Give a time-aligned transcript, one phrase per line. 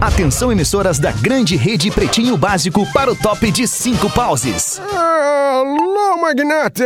[0.00, 4.80] Atenção emissoras da grande rede Pretinho Básico para o top de cinco pauses.
[4.80, 6.84] Alô, magnata!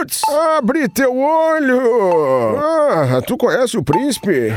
[0.00, 0.20] Roots!
[0.58, 2.58] Abre teu olho!
[2.58, 4.52] Ah, tu conhece o príncipe?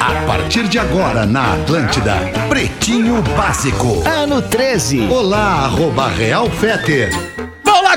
[0.00, 2.14] A partir de agora na Atlântida,
[2.48, 4.02] Pretinho Básico.
[4.08, 5.08] Ano 13.
[5.10, 7.10] Olá, arroba Real Feter.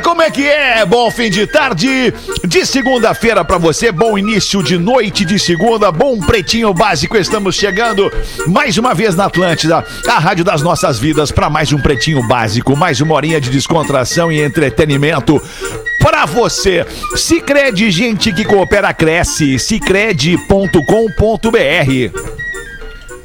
[0.03, 0.85] Como é que é?
[0.85, 2.13] Bom fim de tarde
[2.47, 7.17] de segunda-feira pra você, bom início de noite de segunda, bom pretinho básico.
[7.17, 8.11] Estamos chegando
[8.47, 12.75] mais uma vez na Atlântida, a rádio das nossas vidas, pra mais um pretinho básico,
[12.75, 15.41] mais uma horinha de descontração e entretenimento
[15.99, 16.85] pra você.
[17.15, 19.59] Sicredi, gente que coopera cresce.
[19.59, 22.29] Sicredi.com.br.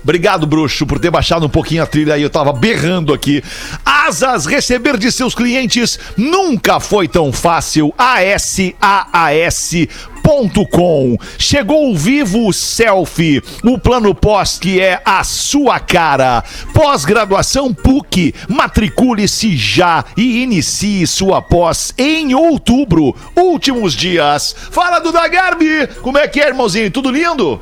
[0.04, 2.22] Obrigado, bruxo, por ter baixado um pouquinho a trilha aí.
[2.22, 3.42] Eu tava berrando aqui.
[3.82, 7.92] Asas, receber de seus clientes nunca foi tão fácil.
[7.96, 8.74] ASAAS.com.
[11.38, 16.44] Chegou o Vivo Selfie, o plano pós que é a sua cara.
[16.74, 18.34] Pós-graduação PUC.
[18.46, 23.16] Matricule-se já e inicie sua pós em outubro.
[23.34, 24.54] Últimos dias.
[24.70, 25.86] Fala do Dagarbi.
[26.02, 26.90] Como é que é, irmãozinho?
[26.90, 27.58] Tudo lindo?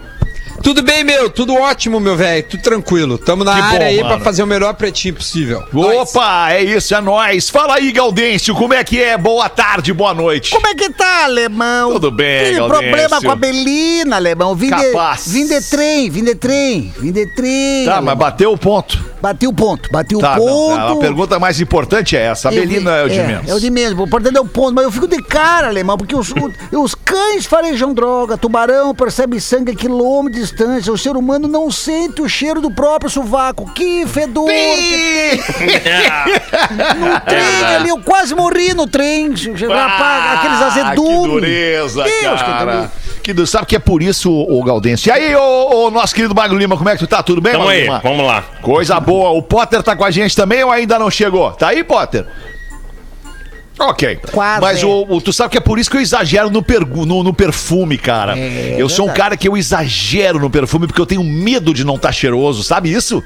[0.63, 1.29] Tudo bem, meu?
[1.29, 2.45] Tudo ótimo, meu velho.
[2.49, 3.19] Tudo tranquilo.
[3.19, 4.09] Tamo na Que bom, área aí mano.
[4.15, 5.65] pra fazer o melhor pretinho possível.
[5.73, 6.11] Nós.
[6.15, 7.51] Opa, é isso, é nóis.
[7.51, 9.19] Fala aí, Gaudêncio, como é que é?
[9.19, 10.51] Boa tarde, boa noite.
[10.51, 11.93] Como é que tá, alemão?
[11.95, 12.85] Tudo bem, Aquele Gaudêncio.
[12.89, 14.55] problema com a Belina, alemão.
[14.55, 15.25] Vim Capaz.
[15.25, 17.85] de, vim de trem, vim de trem, vim de trem.
[17.85, 18.15] Tá, alemão.
[18.15, 19.13] mas bateu o ponto.
[19.23, 20.81] Bati o ponto, bati o Tá, não, ponto.
[20.81, 22.49] a pergunta mais importante é essa.
[22.49, 23.49] A Eu Belina é o de menos.
[23.49, 23.97] É o de menos.
[23.97, 24.75] O importante é o ponto.
[24.75, 29.41] Mas eu fico de cara, alemão, porque os, o- os cães farejam droga, tubarão percebe
[29.41, 33.70] sangue a quilômetros distância, o ser humano não sente o cheiro do próprio sovaco.
[33.75, 34.47] Que fedor!
[34.48, 35.41] que-
[36.98, 39.30] No trem ali, eu quase morri no trem.
[39.33, 41.23] Rapaz, aqueles Ah, azedumes.
[41.23, 42.64] Que dureza, Deus, cara.
[42.64, 42.92] dureza.
[43.23, 45.08] Que du- Sabe que é por isso, o Gaudêncio.
[45.08, 47.23] E aí, ô, ô, nosso querido Magro Lima, como é que tu tá?
[47.23, 48.01] Tudo bem, Tamo Magro aí, Lima?
[48.02, 48.42] vamos lá.
[48.61, 49.30] Coisa boa.
[49.30, 51.51] O Potter tá com a gente também ou ainda não chegou?
[51.52, 52.27] Tá aí, Potter?
[53.79, 54.17] Ok.
[54.33, 54.61] Quase.
[54.61, 57.23] Mas o, o- tu sabe que é por isso que eu exagero no, pergu- no,
[57.23, 58.39] no perfume, cara.
[58.39, 59.19] É, eu sou um verdade.
[59.23, 62.93] cara que eu exagero no perfume porque eu tenho medo de não estar cheiroso, sabe
[62.93, 63.23] isso?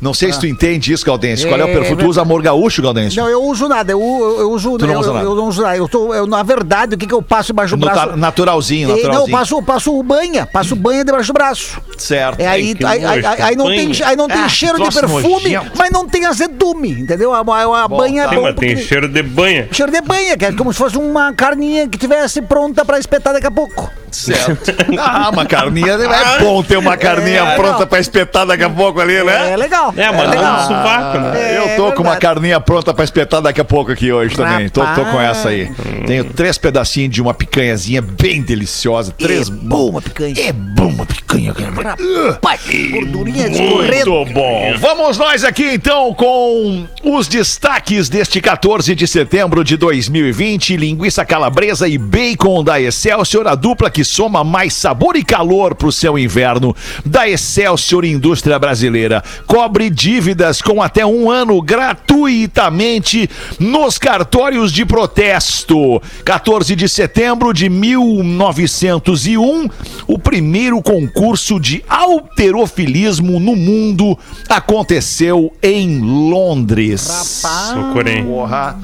[0.00, 1.48] Não sei se tu entende isso, Gaudêncio.
[1.48, 2.02] Qual é o É, perfume?
[2.02, 3.22] Tu usa amor gaúcho, Gaudêncio?
[3.22, 4.78] Não, eu uso nada, eu, eu, eu uso.
[4.78, 5.24] Tu não eu, usa nada?
[5.26, 5.76] eu não uso nada.
[5.76, 8.10] Eu tô, eu, na verdade, o que, que eu passo embaixo do No braço?
[8.10, 9.36] ta- naturalzinho, Eh, Não, eu naturalzinho.
[9.38, 11.80] passo, passo banha, passo banha debaixo do braço.
[11.98, 12.40] Certo.
[12.40, 15.72] É aí, aí, aí, aí não tem, aí não tem Ah, cheiro de perfume, nojento.
[15.76, 17.32] mas não tem azedume, entendeu?
[17.34, 18.28] A, a, a banha tá.
[18.28, 19.68] é Sim, bom mas tem cheiro de banha.
[19.70, 23.32] cheiro de banha, que é como se fosse uma carninha que tivesse pronta pra espetar
[23.34, 23.90] daqui a pouco.
[24.12, 24.70] Certo.
[24.98, 25.92] Ah, uma carninha.
[25.92, 27.86] É bom ter uma carninha É, pronta não.
[27.86, 29.52] pra espetar daqui a pouco ali, né?
[29.52, 29.94] É legal.
[29.96, 30.60] É, mas não legal.
[30.60, 31.40] no sovaco, né?
[31.54, 34.68] É, eu tô com uma carninha pronta pra espetar daqui a pouco aqui hoje também.
[34.68, 35.70] Tô, tô com essa aí.
[36.06, 39.12] Tenho três pedacinhos de uma picanhazinha bem deliciosa.
[39.16, 39.48] Três.
[39.48, 40.34] É bom uma picanha.
[40.38, 41.96] É bom uma picanha, cara.
[42.32, 42.60] Rapaz,
[42.90, 44.10] gordurinha escorrendo.
[44.10, 44.74] Muito bom.
[44.78, 50.76] Vamos nós aqui então com os destaques deste 14 de setembro de 2020.
[50.76, 55.92] Linguiça calabresa e bacon da Excelsior, a dupla que soma mais sabor e calor pro
[55.92, 56.74] seu inverno.
[57.04, 59.22] Da Excelsior Indústria Brasileira.
[59.46, 63.28] Cobre dívidas com até um ano gratuitamente
[63.58, 66.00] nos cartórios de protesto.
[66.24, 69.68] 14 de setembro de 1901,
[70.06, 74.18] o primeiro concurso de alterofilismo no mundo
[74.48, 77.42] aconteceu em Londres.
[77.74, 78.24] Loucura, hein?
[78.24, 78.78] Porra.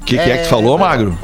[0.00, 1.16] O que, que é que tu falou, Magro?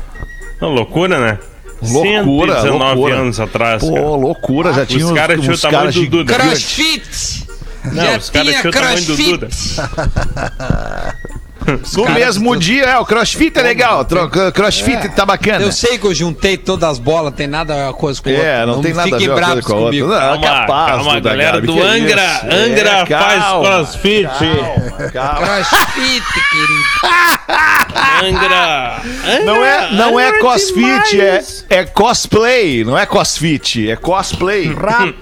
[0.60, 1.38] Não, loucura, né?
[1.80, 3.16] Loucura, 119 loucura.
[3.16, 3.94] anos atrás, cara.
[4.02, 6.34] Pô, loucura, já tinha Os caras tinham o tamanho do Duda.
[6.34, 7.46] Crossfit!
[7.84, 9.16] Não, Já os caras tinha tinham o tamanho do.
[9.16, 9.48] Duda.
[11.96, 14.04] No mesmo dia, é, o crossfit é legal.
[14.04, 15.64] tro- Crossfit tá bacana.
[15.64, 18.36] Eu sei que eu juntei todas as bolas, tem nada a coisa com a É,
[18.60, 18.66] outra.
[18.66, 19.90] não, tem nada a ver coisa bravos com a outra.
[19.90, 20.08] comigo.
[20.08, 22.22] Não, Calma, capaz, calma, galera do Angra.
[22.22, 22.46] isso?
[22.46, 24.28] Angra É, faz calma, crossfit.
[25.12, 25.34] calma.
[25.46, 27.38] Crossfit, querido.
[28.22, 29.02] Angra.
[29.44, 34.72] Não é, não é Angra crossfit, é, é cosplay, não é crossfit, é cosplay.
[34.72, 35.14] Rapaz!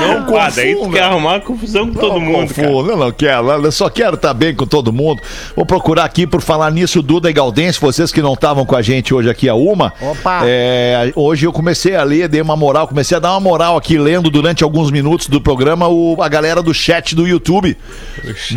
[0.00, 0.98] Não Ah, daí tu confunda.
[0.98, 2.68] quer arrumar confusão com todo Não mundo, cara.
[2.68, 5.20] confundo, Eu não quero, eu só quero estar bem com todo mundo.
[5.60, 8.80] Vou procurar aqui por falar nisso, Duda e Galdense, vocês que não estavam com a
[8.80, 9.92] gente hoje aqui a uma.
[10.00, 10.40] Opa.
[10.46, 13.98] É, hoje eu comecei a ler, dei uma moral, comecei a dar uma moral aqui
[13.98, 17.76] lendo durante alguns minutos do programa o, a galera do chat do YouTube.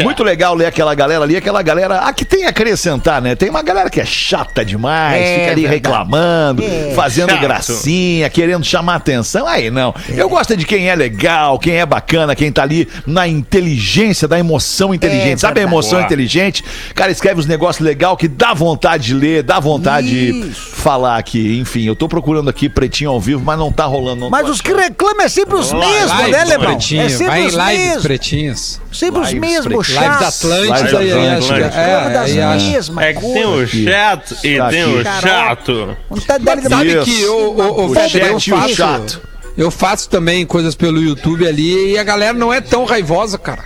[0.01, 1.97] Muito legal ler aquela galera ali, aquela galera.
[2.05, 3.35] Ah, que tem a acrescentar, né?
[3.35, 5.75] Tem uma galera que é chata demais, É fica ali verdade.
[5.75, 6.93] reclamando, É.
[6.95, 7.41] fazendo Chato.
[7.41, 9.45] gracinha, querendo chamar atenção.
[9.45, 9.93] Aí não.
[10.07, 14.39] Eu gosto de quem é legal quem é bacana, quem tá ali na inteligência, da
[14.39, 15.33] emoção inteligente.
[15.33, 16.05] É Sabe a emoção Boa.
[16.05, 16.63] inteligente?
[16.95, 20.61] Cara, escreve uns negócios legal que dá vontade de ler, dá vontade de Isso.
[20.75, 21.57] falar aqui.
[21.59, 24.21] Enfim, eu tô procurando aqui pretinho ao vivo, mas não tá rolando.
[24.21, 26.75] Não Mas os que reclamam é sempre os mesmos, né, Lebão?
[26.77, 28.03] É sempre vai em os lives mesmos.
[28.03, 28.81] pretinhos.
[28.91, 29.87] Sempre os Lives mesmos, pretinhos.
[29.87, 30.45] Lives chatos.
[30.51, 31.65] Atlântida Lives e Atlântida.
[31.79, 34.93] é, aí acho- mesmas É que tem o chato e Tá tem aqui.
[34.93, 35.97] o chato.
[36.27, 36.39] Tá
[36.69, 37.05] Sabe Isso.
[37.05, 39.21] que o, o, o O chat e o chato.
[39.57, 43.63] eu faço também coisas pelo YouTube ali e a galera não é tão raivosa, cara.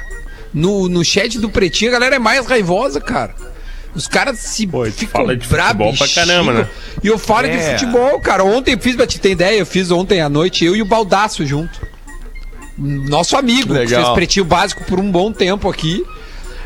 [0.58, 3.36] No, no chat do Pretinho a galera é mais raivosa, cara.
[3.96, 6.68] Os caras se Pô, ficam fala de brabos, futebol pra caramba, né?
[7.04, 7.78] E eu falo de É.
[7.78, 8.44] futebol, cara.
[8.44, 10.86] Ontem eu fiz, pra te ter ideia, eu fiz ontem à noite, eu e o
[10.86, 11.80] Baldaço junto.
[12.78, 14.04] Nosso amigo, que Legal.
[14.04, 16.04] fez Pretinho Básico por um bom tempo aqui.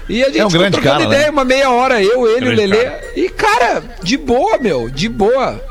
[0.10, 1.30] E a gente É um ficou grande trocando cara, ideia, né?
[1.32, 2.84] uma meia hora, eu, ele, o Grande Lelê.
[2.84, 3.02] cara.
[3.16, 5.64] E, cara, de boa, meu, de boa.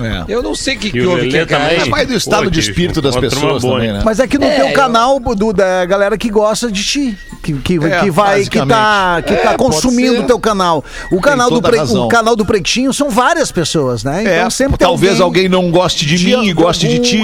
[0.00, 0.24] É.
[0.32, 1.76] Eu não sei o que, que o houve que a também.
[1.80, 4.02] É mais do estado Pô, de espírito das pessoas boa, também, né?
[4.04, 7.18] Mas é que no É, teu eu- canal, do, da galera que gosta de ti.
[7.42, 10.84] Que, que, É, que vai, que tá, que É, tá pode consumindo o teu canal.
[11.10, 14.20] O canal, do Pre- o canal do Pretinho são várias pessoas, né?
[14.22, 17.16] Então É, sempre tem talvez alguém não goste de, de mim e goste de ti.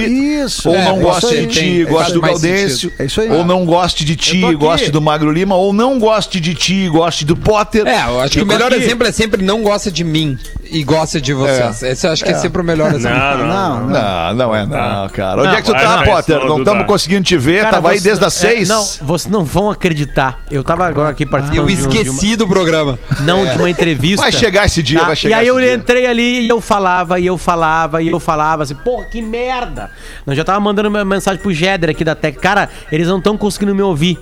[0.43, 0.69] Isso.
[0.71, 2.93] Ou É, não goste de ti tem- e goste do Gaudêncio.
[2.99, 3.31] É isso aí.
[3.31, 5.55] Ou não goste de ti e goste do Magro Lima.
[5.55, 7.87] Ou não goste de ti e goste do Potter.
[7.87, 10.39] É, eu acho que o melhor exemplo é sempre não gosta de mim
[10.71, 11.83] e gosta de vocês.
[11.83, 13.19] Esse eu acho que é, sempre o melhor exemplo.
[13.19, 13.47] Não, não.
[13.47, 14.35] Não, não.
[14.35, 15.41] Não, é não, cara.
[15.41, 16.39] Onde Não, é que tu tá, Potter?
[16.45, 17.61] Não estamos conseguindo te ver.
[17.63, 18.69] Cara, Tava aí você- desde as é, seis.
[18.69, 20.41] não, vocês não vão acreditar.
[20.51, 22.99] Eu tava agora aqui participando Eu esqueci do programa.
[23.11, 24.23] uma, não de uma entrevista.
[24.23, 25.07] Vai chegar esse dia, tá?
[25.07, 25.75] vai chegar E aí esse eu dia.
[25.75, 29.91] entrei ali e eu falava, e eu falava, e eu falava assim, porra, que merda.
[30.27, 32.39] Eu já tava mandando uma mensagem pro Jeder aqui da Tec.
[32.41, 34.19] Cara, eles não estão conseguindo me ouvir.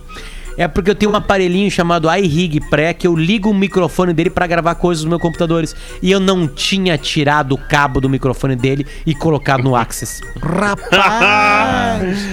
[0.57, 4.31] É porque eu tenho um aparelhinho chamado iRig Pré que eu ligo o microfone dele
[4.31, 5.75] pra gravar coisas nos meus computadores.
[6.01, 10.21] E eu não tinha tirado o cabo do microfone dele e colocado no Axis.
[10.41, 10.89] Rapaz.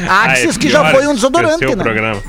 [0.08, 1.76] Axis, Ah, é que já foi um desodorante, né?
[1.76, 2.22] programa.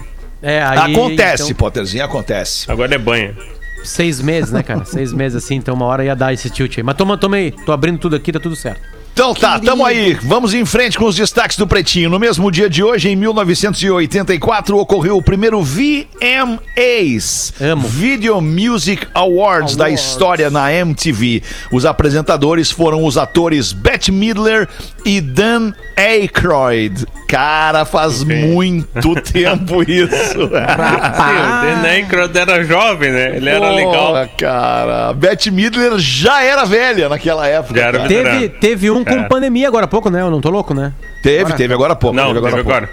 [0.42, 2.70] É, aí, Acontece, então, Potterzinho, acontece.
[2.70, 3.36] Agora é banha.
[3.84, 4.84] Seis meses, né, cara?
[4.84, 6.82] Seis meses assim, então uma hora ia dar esse tilt aí.
[6.82, 8.80] Mas toma, toma aí, tô abrindo tudo aqui, tá tudo certo.
[9.12, 10.14] Então tá, tamo aí.
[10.22, 12.08] Vamos em frente com os destaques do Pretinho.
[12.08, 17.52] No mesmo dia de hoje, em 1984, ocorreu o primeiro VMAs.
[17.60, 17.86] Amo.
[17.86, 21.42] Video Music Awards, da história na MTV.
[21.70, 24.66] Os apresentadores foram os atores Bette Midler
[25.04, 27.04] e Dan Aykroyd.
[27.28, 30.48] Cara, faz muito tempo isso.
[30.48, 33.36] Dan Aykroyd era jovem, né?
[33.36, 34.14] Ele era legal.
[34.38, 35.12] Cara.
[35.12, 37.74] Bette Midler já era velha naquela época.
[38.08, 39.28] Teve, teve um com Cara.
[39.28, 40.20] pandemia agora há pouco, né?
[40.20, 40.92] Eu não tô louco, né?
[41.22, 42.16] Teve, teve agora há pouco.
[42.16, 42.70] Não, teve há pouco.
[42.70, 42.88] agora.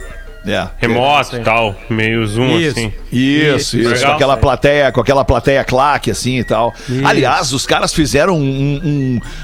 [0.46, 0.68] É.
[0.78, 1.76] Remoto e tal.
[1.90, 2.80] Meio zoom, Isso.
[2.80, 2.94] assim.
[3.12, 4.12] Isso, isso, Legal.
[4.12, 6.74] com aquela plateia, com aquela plateia claque assim e tal.
[6.88, 7.06] Isso.
[7.06, 8.40] Aliás, os caras fizeram um,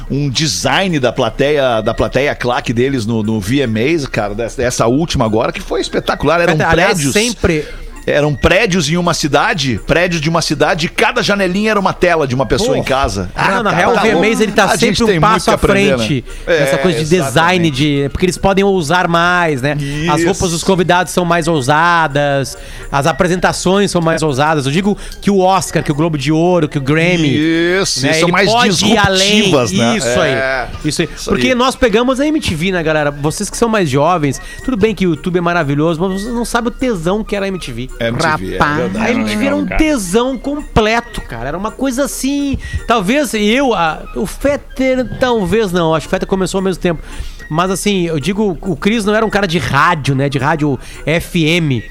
[0.10, 4.88] um, um design da plateia, da plateia claque deles no, no VMAs, cara, dessa, dessa
[4.88, 6.40] última agora, que foi espetacular.
[6.40, 7.14] Eram Aliás, prédios.
[7.14, 7.66] sempre.
[8.08, 12.28] Eram prédios em uma cidade, prédios de uma cidade, e cada janelinha era uma tela
[12.28, 12.76] de uma pessoa Pô.
[12.76, 13.32] em casa.
[13.36, 14.44] Ah, na cara, real, o tá VMAs louco.
[14.44, 16.60] ele tá A sempre um passo à aprender, frente né?
[16.60, 17.72] nessa É, coisa de design, exatamente.
[17.72, 18.10] de.
[18.10, 19.76] Porque eles podem ousar mais, né?
[20.12, 20.28] As Isso.
[20.28, 22.58] roupas dos convidados são mais ousadas,
[22.92, 24.66] as apresentações são mais ousadas.
[24.66, 27.36] Eu digo que o Oscar, que o Globo de Ouro, que o Grammy.
[27.82, 29.98] Isso, né, são mais disruptivas, né?
[29.98, 30.64] Isso É.
[30.64, 30.90] aí.
[30.90, 31.10] Isso aí.
[31.16, 31.56] Isso Porque aí.
[31.56, 33.12] nós pegamos a MTV, né, galera?
[33.12, 36.46] Vocês que são mais jovens, tudo bem que o YouTube é maravilhoso, mas vocês não
[36.46, 37.90] sabem o tesão que era a MTV.
[38.00, 38.78] MTV, é Rapaz.
[38.78, 39.06] verdade.
[39.06, 41.50] A MTV legal, era um tesão completo, cara.
[41.50, 42.58] Era uma coisa assim.
[42.88, 43.74] Talvez eu.
[43.74, 45.94] a- o Fetter, talvez não.
[45.96, 47.02] Acho que o Fetter começou ao mesmo tempo.
[47.50, 50.28] Mas assim, eu digo, o Cris não era um cara de rádio, né?
[50.28, 51.84] De rádio FM.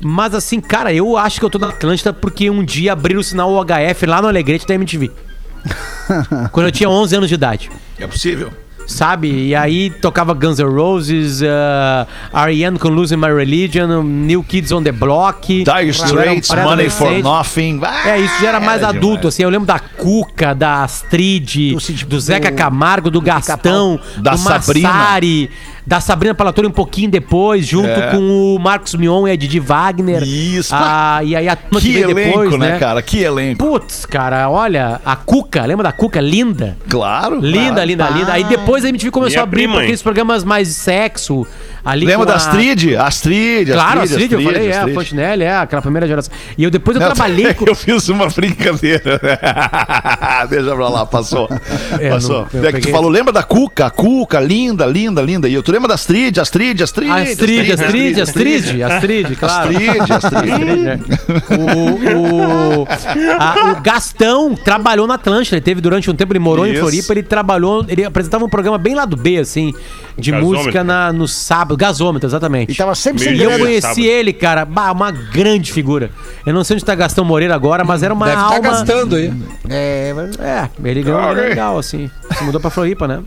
[0.00, 3.24] Mas assim, cara, eu acho que eu tô na Atlântida porque um dia abriram o
[3.24, 5.10] sinal UHF lá no Alegrete da MTV.
[6.52, 8.50] Quando eu tinha 11 anos de idade É possível.
[8.88, 9.28] Sabe?
[9.30, 12.78] E aí tocava Guns N' Roses, uh, R.E.M.
[12.78, 15.46] com Losing My Religion, New Kids on the Block.
[15.62, 17.12] Dire um Straits, Money for.
[17.22, 17.80] Nothing.
[17.84, 19.26] Ah, É, isso já era mais era adulto, demais.
[19.34, 19.42] assim.
[19.44, 24.38] Eu lembro da Cuca, da Astrid, Do do Zeca do- Camargo, do Gastão, Da do
[24.38, 24.88] Sabrina.
[24.88, 25.50] Massari,
[25.88, 28.10] da Sabrina Palatori um pouquinho depois, junto É.
[28.10, 28.18] com
[28.54, 30.22] o Marcos Mion e a Didi Wagner.
[30.22, 30.74] Isso.
[30.74, 33.00] Ah, e aí a turma Que elenco, depois, né, cara?
[33.00, 33.58] Que elenco.
[33.64, 36.20] Putz, cara, olha, a Cuca, lembra da Cuca?
[36.20, 36.76] Linda.
[36.90, 37.40] Claro.
[37.40, 37.86] Linda, claro.
[37.86, 38.32] linda, linda.
[38.34, 39.82] Aí depois a MTV começou Minha a abrir prima, hein?
[39.84, 41.46] aqueles programas mais de sexo.
[41.82, 42.94] Ali Lembra da a- Astrid?
[42.96, 44.94] Astrid, Claro, Astrid, eu falei, é, a Astrid.
[44.94, 46.34] Fontenelle, é, aquela primeira geração.
[46.58, 47.64] E eu depois eu Não, trabalhei com.
[47.64, 49.18] Eu fiz uma brincadeira.
[50.50, 51.48] Deixa pra lá, passou.
[51.98, 52.46] É, passou.
[52.52, 53.86] não, é que tu peguei- falou, lembra da Cuca?
[53.86, 55.48] A Cuca, linda, linda, linda.
[55.48, 57.08] E eu, tu Lembra da Astrid, Astrid, Astrid?
[57.12, 59.70] Astrid, Astrid, Astrid, Astrid, claro.
[59.70, 61.00] Astrid, Astrid.
[61.56, 62.86] O, o-
[63.38, 65.54] a- o Gastão trabalhou na Atlântida.
[65.56, 66.80] Ele teve durante um tempo, ele morou em Isso.
[66.80, 69.72] Floripa, ele trabalhou, ele apresentava um programa bem lá do B, assim,
[70.18, 70.58] de Gasômetro.
[70.64, 71.76] música na, no sábado.
[71.76, 72.72] Gasômetro, exatamente.
[72.72, 74.00] E tava sempre sem E eu conheci sábado.
[74.04, 76.10] ele, cara, bah, uma grande figura.
[76.44, 78.68] Eu não sei onde tá Gastão Moreira agora, mas era uma Deve estar alma...
[78.70, 79.32] gastando aí.
[79.68, 82.10] É, mas- É, ele ganhou legal, assim.
[82.36, 83.20] Se mudou pra Floripa, né?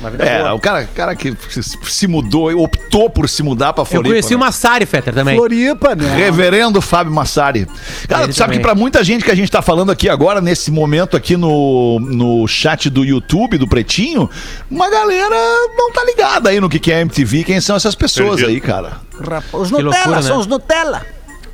[0.00, 0.54] Uma vida É, boa.
[0.54, 4.08] o cara, cara que se- mudou, optou por se mudar pra Eu Floripa.
[4.14, 4.36] conheci né?
[4.36, 5.36] o Massari, Fetter, também.
[5.36, 6.16] Floripa, né?
[6.16, 7.66] Reverendo Fábio Massari.
[8.08, 8.58] Cara, Ele tu sabe também.
[8.58, 12.00] que pra muita gente que a gente tá falando aqui agora, nesse momento aqui no,
[12.00, 14.28] no chat do YouTube, do Pretinho,
[14.70, 15.36] uma galera
[15.76, 18.48] não tá ligada aí no que que é MTV, quem são essas pessoas Perdido.
[18.48, 18.92] aí, cara.
[19.20, 20.40] Rapaz, Os Que Nutella, loucura, são né?
[20.40, 21.02] os Nutella.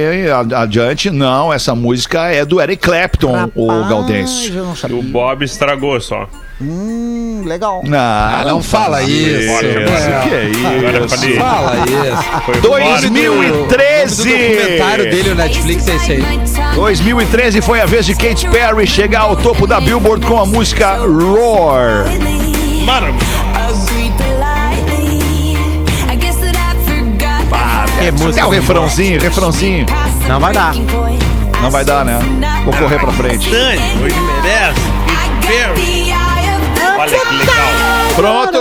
[0.54, 1.10] adiante.
[1.10, 4.96] Não, essa música é do Eric Clapton, o Rapaz, não sabia.
[4.96, 6.28] O Bob estragou só.
[6.62, 7.82] Hum, legal.
[7.92, 9.10] Ah, Ah, não fala isso.
[9.12, 10.28] isso, É.
[10.28, 11.36] Que é isso?
[11.38, 12.42] Fala isso.
[12.44, 14.24] Foi o O 2013.
[14.28, 16.24] documentário dele no Netflix é esse aí.
[16.74, 20.96] 2013 foi a vez de Katy Perry chegar ao topo da Billboard com a música
[20.98, 22.04] Roar.
[22.84, 23.49] Maravilha.
[28.10, 28.44] É música.
[28.44, 29.86] o refrãozinho, refrãozinho.
[30.26, 30.74] Não vai dar.
[31.62, 32.18] Não vai dar, né?
[32.64, 33.48] Vou correr pra frente.
[33.48, 34.80] Dani, hoje merece.
[35.06, 36.12] Katy Perry.
[36.98, 37.54] Olha que legal.
[38.16, 38.58] Pronto!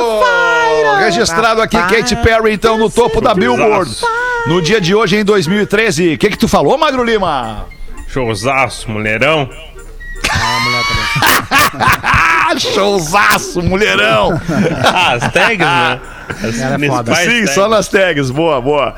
[0.99, 3.89] Registrado aqui Katy Perry, então, no topo da Billboard.
[4.45, 6.13] No dia de hoje, em 2013.
[6.13, 7.65] O que que tu falou, Magro Lima?
[8.07, 9.49] Showzaço, mulherão.
[10.31, 14.39] Ah, showzaço, mulherão!
[14.85, 15.99] Ah, as tags, né?
[16.29, 16.77] As é foda.
[16.77, 17.55] principais Sim, tags.
[17.55, 18.29] só nas tags.
[18.29, 18.93] Boa, boa.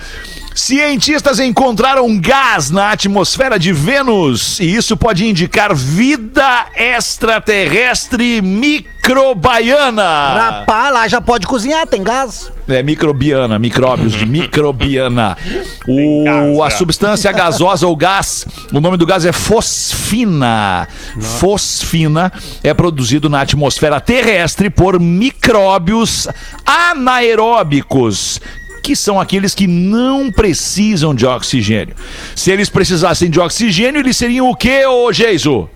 [0.53, 10.03] Cientistas encontraram gás na atmosfera de Vênus e isso pode indicar vida extraterrestre microbiana.
[10.33, 12.51] Rapaz, lá já pode cozinhar, tem gás.
[12.67, 15.37] É microbiana, micróbios de microbiana.
[15.87, 16.69] O, a é.
[16.69, 20.87] substância gasosa ou gás, o nome do gás é fosfina.
[21.19, 22.31] Fosfina
[22.63, 26.27] é produzido na atmosfera terrestre por micróbios
[26.65, 28.39] anaeróbicos.
[28.81, 31.95] Que são aqueles que não precisam de oxigênio.
[32.35, 35.69] Se eles precisassem de oxigênio, eles seriam o quê, ô Geiso?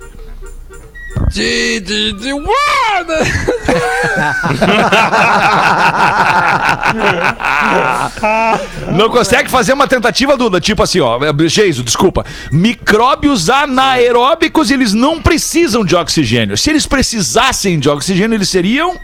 [1.31, 2.33] De, de, de,
[8.95, 10.61] Não consegue fazer uma tentativa, Duda?
[10.61, 12.23] Tipo assim, ó, Geiso, desculpa.
[12.51, 16.57] Micróbios anaeróbicos, eles não precisam de oxigênio.
[16.57, 18.99] Se eles precisassem de oxigênio, eles seriam.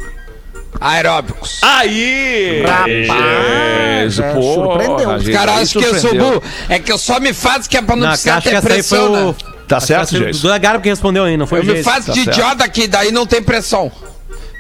[0.80, 1.60] Aeróbicos.
[1.62, 2.64] Aí!
[2.66, 5.10] Rapaz, é, porra, surpreendeu.
[5.20, 6.44] gente, Os caras acham que eu sou burro.
[6.70, 9.28] É que eu só me faço que é pra não, Não, precisar ter pressão, o.
[9.30, 9.36] né?
[9.68, 10.54] Tá acho certo, Geiso?
[10.54, 12.38] O Garbo que respondeu aí, não foi Eu me faço tá de certo.
[12.38, 13.92] idiota que daí não tem pressão.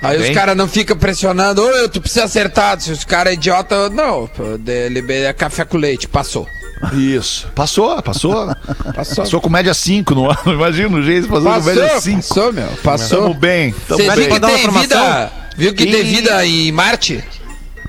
[0.01, 0.29] Aí Bem.
[0.29, 2.79] os caras não ficam pressionando, ô, tu precisa acertar.
[2.79, 4.43] Se os caras é idiota, eu- não, pô,
[4.89, 6.47] liberei é café com leite, passou.
[6.93, 7.47] Isso.
[7.53, 8.47] Passou, passou.
[8.95, 9.15] Passou.
[9.17, 10.39] Passou com média 5 no ano.
[10.53, 12.17] Imagina o Geiso passou com média Passou, 5.
[12.27, 13.21] passou, meu, passou.
[13.21, 14.39] Tamo bem, tamo Você bem.
[14.39, 14.81] tem informação?
[14.81, 17.23] vida, viu que tem E- vida em Marte?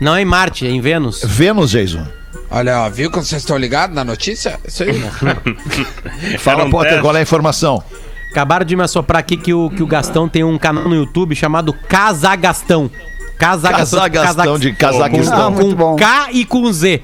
[0.00, 1.22] Não é em Marte, é em Vênus.
[1.24, 2.06] Vênus, Geiso.
[2.50, 4.58] Olha, ó, viu como vocês estão ligados na notícia?
[4.66, 5.00] Isso aí.
[6.38, 7.02] Fala, um Potter, teste.
[7.02, 7.82] qual é a informação?
[8.30, 11.34] Acabaram de me assoprar aqui que o, que o Gastão tem um canal no YouTube
[11.34, 12.90] chamado Casagastão.
[13.38, 14.00] Casagastão.
[14.00, 15.54] Casagastão de Com, Cazaquistão.
[15.54, 15.96] Ah, com.
[15.96, 17.02] K e com Z.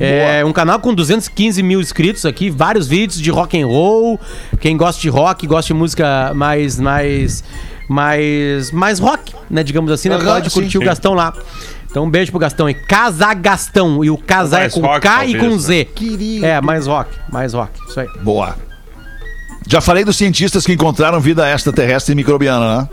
[0.00, 4.20] É um canal com 215 mil inscritos aqui, vários vídeos de rock and roll.
[4.60, 7.42] Quem gosta de rock, gosta de música mais mais
[7.88, 10.86] mais mais rock, né, digamos assim, né, Aham, pode sim, curtir o sim.
[10.86, 11.32] Gastão lá.
[11.90, 12.68] Então um beijo pro Gastão.
[12.68, 14.04] E Casagastão.
[14.04, 15.58] E o casar é Mais com rock, K e talvez, com né?
[15.58, 15.84] Z.
[15.94, 16.44] Querido.
[16.44, 17.10] É, mais rock.
[17.32, 17.72] Mais rock.
[17.88, 18.08] Isso aí.
[18.20, 18.54] Boa.
[19.66, 22.88] Já falei dos cientistas que encontraram vida extraterrestre e microbiana, né?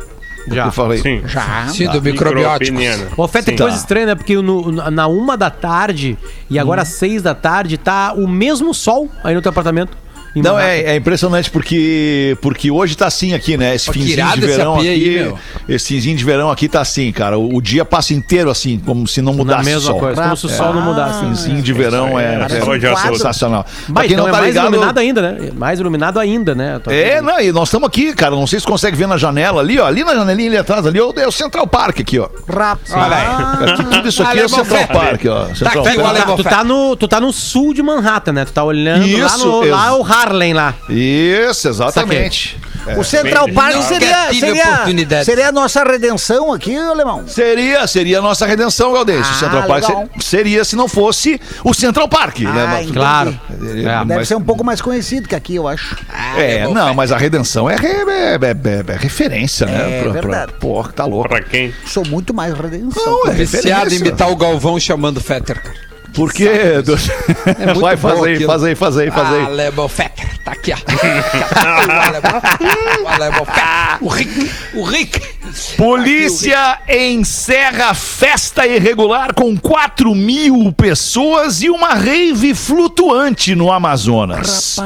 [0.47, 0.65] Já.
[0.67, 0.99] Eu falei.
[0.99, 1.21] Sim.
[1.25, 1.67] Já.
[1.67, 2.77] Sim, do microbiótico.
[3.17, 3.77] Ô, Fé, tem coisa Tá.
[3.81, 4.15] estranha, né?
[4.15, 6.17] Porque no- na uma da tarde
[6.49, 9.97] e agora às seis da tarde tá o mesmo sol aí no teu apartamento.
[10.35, 13.75] Não, é, é impressionante porque, porque hoje tá assim aqui, né?
[13.75, 14.89] Esse finzinho de verão aqui.
[14.89, 15.33] aí,
[15.67, 17.37] esse finzinho de verão aqui tá assim, cara.
[17.37, 19.99] O, o dia passa inteiro assim, como se não mudasse o mesma sol.
[19.99, 21.19] coisa, como se o sol não mudasse.
[21.21, 23.65] Finzinho de verão é, é sensacional.
[23.87, 24.67] Mas quem não é tá mais ligado.
[24.67, 25.49] iluminado ainda, né?
[25.55, 26.81] Mais iluminado ainda, né?
[26.87, 28.35] É, não, e nós estamos aqui, cara.
[28.35, 29.85] Não sei se consegue ver na janela ali, ó.
[29.85, 32.27] Ali na janelinha ali atrás, ali é o, é o Central Park aqui, ó.
[32.47, 32.93] Rápido.
[32.93, 33.71] Olha aí.
[33.71, 34.87] Aqui, tudo isso aqui é o Central.
[34.87, 35.45] Park, ó.
[35.53, 36.15] Central aqui o Park.
[36.15, 36.35] alemão.
[36.37, 38.45] Tu tá, no, tu tá no sul de Manhattan, né?
[38.45, 40.73] Tu tá olhando lá, Isso, no, lá o Harlem lá.
[40.89, 42.57] Isso, exatamente.
[42.97, 45.25] O Central Park seria, seria, oportunidade.
[45.25, 47.27] seria a nossa redenção aqui, alemão.
[47.27, 49.25] Seria, seria a nossa redenção, Galdêncio.
[49.25, 50.09] Ah, o Central Park legal.
[50.19, 52.51] ser- seria se não fosse o Central Park, né?
[52.67, 52.93] Ah, entendi.
[52.93, 53.39] Claro.
[53.49, 53.55] É.
[53.55, 55.97] Deve mas- ser um pouco mais conhecido que aqui, eu acho.
[56.37, 60.01] É, não, mas a redenção é, re- é- é- é- é referência, né?
[60.05, 60.53] É verdade.
[60.59, 61.27] Pô, tá louco.
[61.29, 61.73] Pra quem?
[61.87, 63.03] Sou muito mais redenção.
[63.03, 65.84] Não, é Viciado em imitar o Galvão chamando Fetter, cara.
[66.15, 66.47] Por quê?
[66.47, 68.49] É muito Vai, faz aí, aquilo.
[68.49, 69.45] faz aí, faz aí, faz Ah, aí.
[69.45, 70.77] Alemão Fetter, tá aqui, ó.
[70.77, 72.41] o alemão,
[73.03, 75.21] o alemão Fetter, o Rick, o Rick.
[75.77, 84.77] Polícia encerra festa irregular com 4 mil pessoas e uma rave flutuante no Amazonas.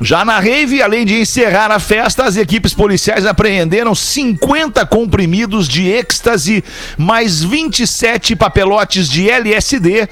[0.00, 5.88] Já na rave, além de encerrar a festa, as equipes policiais apreenderam 50 comprimidos de
[5.88, 6.64] êxtase,
[6.98, 10.08] mais 27 papelotes de LSD,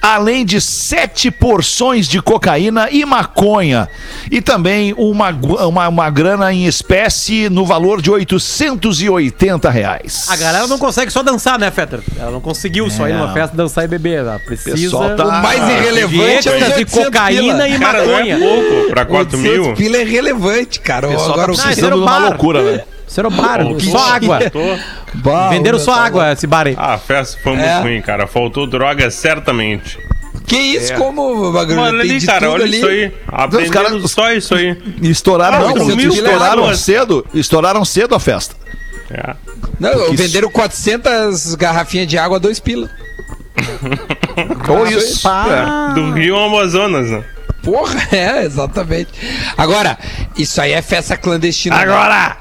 [0.00, 3.88] além de sete porções de cocaína e maconha.
[4.30, 10.26] E também uma, uma, uma grana em espécie no valor de 880 reais.
[10.28, 12.00] A galera não consegue só dançar, né, Fetter?
[12.18, 13.34] Ela não conseguiu só ir numa Não.
[13.34, 14.18] festa dançar e beber.
[14.18, 17.68] Ela precisa tá- O mais Ah, irrelevante é de 800 cocaína pila.
[17.68, 18.38] e Cara, é maconha.
[18.38, 19.74] pouco pra 4 800 mil.
[19.74, 21.08] pila é relevante, cara.
[21.08, 22.82] O pessoal Agora tá precisando de uma loucura, né?
[23.06, 24.38] Isso era o bar, Pô, só água.
[25.14, 26.74] Bah, Venderam só tá água esse bar aí.
[26.78, 27.80] Ah, a festa foi muito É.
[27.80, 28.26] ruim, cara.
[28.26, 29.98] Faltou droga, certamente.
[30.46, 31.76] Que isso, como, Bagulho?
[31.76, 32.78] Mano, ali, de cara, olha ali.
[32.78, 33.12] isso aí.
[33.26, 34.76] Aprendendo caras- só isso aí.
[35.02, 38.54] Estouraram, Ah, não, é estouraram cedo, estouraram cedo a festa.
[39.10, 39.34] É.
[39.78, 42.88] Não, Porque venderam 400 garrafinhas de água dois pila.
[44.68, 45.22] Ou isso.
[45.22, 45.92] Pá.
[45.94, 47.24] Do Rio ao Amazonas, né?
[47.62, 49.10] Porra, é, exatamente.
[49.56, 49.98] Agora,
[50.36, 51.76] isso aí é festa clandestina.
[51.76, 51.82] né?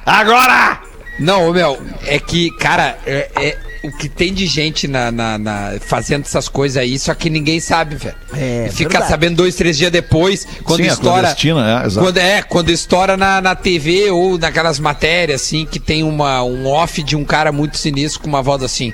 [0.06, 0.80] Agora!
[1.20, 5.74] Não, meu, é que, cara, é, é- o que tem de gente na, na- na-
[5.80, 8.16] fazendo essas coisas aí, só que ninguém sabe, velho.
[8.34, 9.10] É, Fica verdade.
[9.12, 11.28] sabendo dois, três dias depois, quando Sim, a estoura.
[11.30, 11.90] é.
[11.94, 16.68] Quando, é, quando estoura na, na TV ou naquelas matérias, assim, que tem uma, um
[16.68, 18.94] off de um cara muito sinistro com uma voz assim.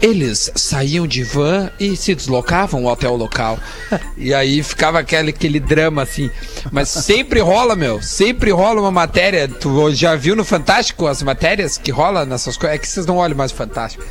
[0.00, 3.58] Eles saíam de van e se deslocavam até o local.
[4.16, 6.30] E aí ficava aquele, aquele drama, assim.
[6.70, 8.02] Mas sempre rola, meu.
[8.02, 9.48] Sempre rola uma matéria.
[9.48, 12.74] Tu já viu no Fantástico as matérias que rola nessas coisas?
[12.76, 14.04] É que vocês não olham mais o Fantástico.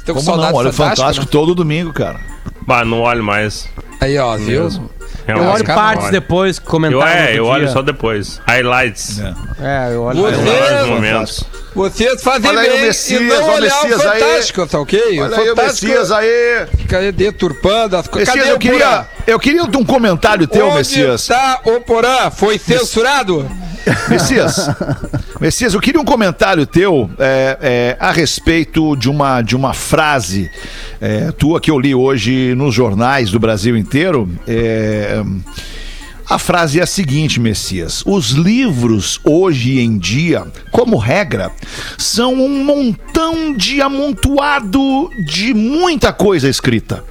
[0.00, 0.54] Estão com Como não?
[0.54, 1.26] Olha o Fantástico?
[1.26, 1.30] Né?
[1.30, 2.20] todo domingo, cara.
[2.66, 3.68] Bah, não olho mais.
[4.00, 4.64] Aí, ó, viu?
[4.64, 4.90] Mesmo.
[5.26, 6.12] Eu olho cara, partes olho.
[6.12, 7.06] depois, Eu, comentários.
[7.14, 7.72] é, no outro eu olho dia.
[7.72, 8.40] só depois.
[8.46, 9.20] Highlights.
[9.60, 10.18] É, eu olho.
[10.22, 11.44] Melhores momentos.
[11.74, 14.20] Vocês fazem Olha aí o bem Messias, e não o Messias o aí.
[14.20, 15.20] Fantástico, tá ok?
[15.20, 16.66] Olha aí o Messias aí.
[16.88, 18.34] Cadê deturpando as coisas?
[18.34, 21.26] Messias, eu o queria, eu queria um comentário teu, Onde Messias.
[21.26, 22.30] tá o Porã?
[22.30, 23.48] Foi censurado?
[24.08, 24.68] Messias,
[25.40, 30.50] Messias, eu queria um comentário teu é, é, a respeito de uma, de uma frase
[31.00, 34.28] é, tua que eu li hoje nos jornais do Brasil inteiro.
[34.46, 35.22] É,
[36.30, 41.50] a frase é a seguinte, Messias: os livros hoje em dia, como regra,
[41.98, 47.04] são um montão de amontoado de muita coisa escrita.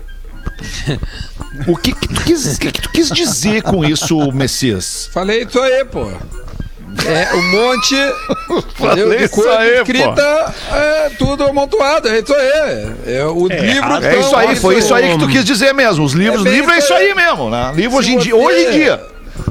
[1.67, 5.09] O que, que, tu, quis, que que tu quis dizer com isso, Messias?
[5.11, 6.09] Falei isso aí, pô.
[7.05, 7.95] É um monte
[9.17, 12.93] de coisa aí, escrita, é tudo amontoado, é isso aí.
[13.07, 16.03] É, o livro É isso aí, foi isso aí que tu quis dizer mesmo.
[16.03, 17.13] Os livros, É livro é isso aí.
[17.13, 17.71] mesmo, né?
[17.75, 19.01] Livro hoje em dia, hoje em dia.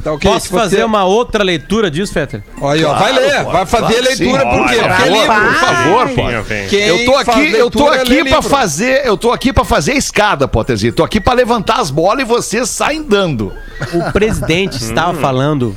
[0.05, 0.31] Tá ok?
[0.31, 2.43] Posso Se você- fazer uma outra leitura disso, Fetter?
[2.61, 4.25] Olha aí, ó, vai ler, pô, vai fazer claro sim.
[4.25, 4.77] leitura, por quê?
[4.79, 5.27] Olha, Porque é Por livro.
[5.27, 6.45] favor, por favor.
[6.69, 8.43] Quem Eu tô aqui, eu tô aqui pra livro.
[8.43, 10.93] fazer, eu tô aqui para fazer a escada, Potterzinho.
[10.93, 13.53] Tô aqui pra levantar as bolas e vocês saem dando.
[13.95, 15.75] O presidente estava falando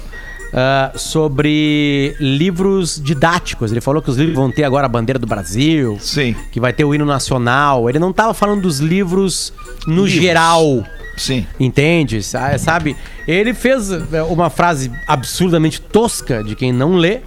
[0.54, 3.72] ah, sobre livros didáticos.
[3.72, 6.74] Ele falou que os livros vão ter agora a bandeira do Brasil, Sim, que vai
[6.74, 7.90] ter o hino nacional.
[7.90, 9.54] Ele não estava falando dos livros
[9.88, 10.84] no geral.
[11.18, 11.46] sim.
[11.60, 12.22] Entende?
[12.24, 12.96] Sa- Sabe?
[13.28, 17.20] Ele fez é, uma frase absurdamente tosca de quem não lê.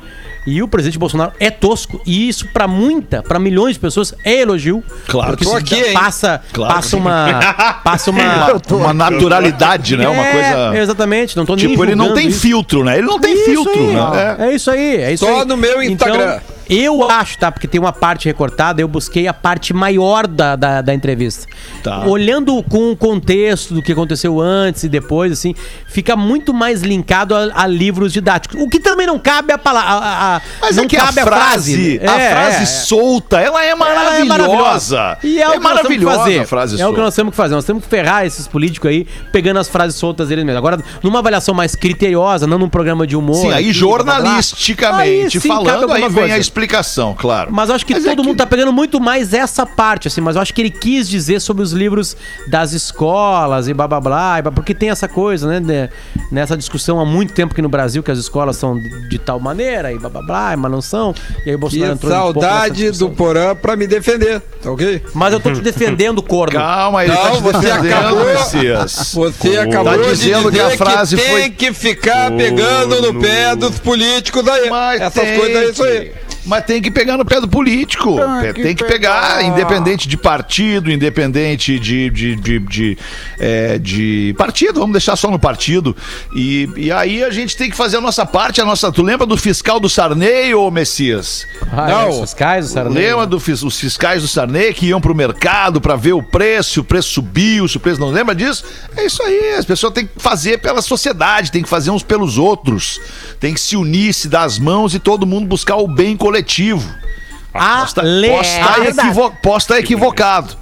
[0.46, 2.00] E o presidente Bolsonaro é tosco.
[2.04, 4.84] E isso, pra muita, pra milhões de pessoas, é elogio.
[5.08, 5.94] Claro Porque que tô isso aqui, hein?
[5.94, 6.74] passa, Claro.
[6.74, 7.40] passa uma.
[7.84, 8.52] Passa uma.
[8.70, 10.08] Uma naturalidade, né?
[10.08, 10.78] Uma É, coisa.
[10.82, 12.40] Exatamente, não tô nem Tipo, ele não tem isso.
[12.40, 12.98] filtro, né?
[12.98, 14.36] Ele não tem Isso filtro, aí, né?
[14.38, 14.46] É.
[14.50, 15.44] É isso aí, é isso Só aí.
[15.46, 16.16] no meu Instagram.
[16.36, 17.50] Então, eu acho, tá?
[17.52, 21.46] Porque tem uma parte recortada, eu busquei a parte maior da, da, da entrevista.
[21.82, 22.04] Tá.
[22.06, 25.54] Olhando com o contexto do que aconteceu antes e depois, assim,
[25.86, 28.60] fica muito mais linkado a, a livros didáticos.
[28.60, 30.42] O que também não cabe a palavra.
[30.60, 34.16] Mas não é que cabe a frase, a É, frase é, solta, ela é Ela
[34.18, 35.18] é maravilhosa.
[35.22, 36.38] E é, é o que nós temos que maravilhosa fazer.
[36.40, 37.54] a frase É o que nós temos que fazer.
[37.54, 40.58] Nós temos que ferrar esses políticos aí, pegando as frases soltas deles mesmos.
[40.58, 43.36] Agora, numa avaliação mais criteriosa, não num programa de humor.
[43.36, 46.34] Sim, aí aqui, jornalisticamente Aí sim, falando, aí vem coisa.
[46.34, 47.50] a explicação, claro.
[47.52, 50.20] Mas eu acho que Mas é todo mundo tá pegando muito mais essa parte, assim.
[50.20, 54.00] Mas eu acho que ele quis dizer sobre os livros das escolas e blá blá
[54.00, 55.58] blá, e blá, porque tem essa coisa, né?
[55.60, 55.88] né,
[56.30, 59.40] Nessa discussão há muito tempo aqui no Brasil que as escolas são de, de tal
[59.40, 61.12] maneira e blá blá blá, mas não são.
[61.44, 64.70] E aí o Que Bolsonaro entrou pouco nessa saudade do Porã pra me defender, tá
[64.70, 65.02] ok?
[65.12, 66.52] Mas eu tô te defendendo, corno.
[66.58, 69.10] Calma, ele Não, tá te você acabou- Messias.
[69.14, 73.20] Você acabou Tá dizendo de que a dizer frase tem foi- que ficar pegando no
[73.20, 74.70] pé dos políticos aí.
[74.70, 76.12] Mas Essas tem coisas é isso aí.
[76.46, 78.16] Mas tem que pegar no pé do político.
[78.40, 79.42] Tem que tem que pegar, pegar.
[79.44, 82.98] independente de partido, independente de, de, de, de,
[83.38, 85.96] é, de partido, vamos deixar só no partido.
[86.36, 88.92] E, e aí a gente tem que fazer a nossa parte, a nossa.
[88.92, 91.46] Tu lembra do fiscal do Sarney, ô Messias?
[91.72, 92.00] Ah, Não.
[92.02, 93.06] é, os fiscais, o Sarney.
[93.06, 96.72] Lembra do, fis- os fiscais do Sarney que iam pro mercado pra ver o preço,
[96.72, 98.64] se o preço subiu, se o preço não lembra disso?
[98.96, 102.36] É isso aí, as pessoas têm que fazer pela sociedade, tem que fazer uns pelos
[102.36, 103.00] outros,
[103.40, 106.33] tem que se unir, se dar as mãos e todo mundo buscar o bem coletivo.
[107.52, 110.56] A Posso tá- Le- posso estar a- equivo- posso estar equivocado.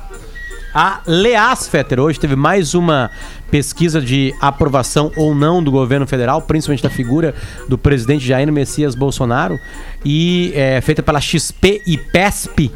[0.75, 3.11] A Leas Fetter hoje teve mais uma
[3.51, 7.35] pesquisa de aprovação ou não do governo federal, principalmente da figura
[7.69, 9.59] do presidente Jair Messias Bolsonaro,
[10.05, 12.71] e é feita pela XP e PESP.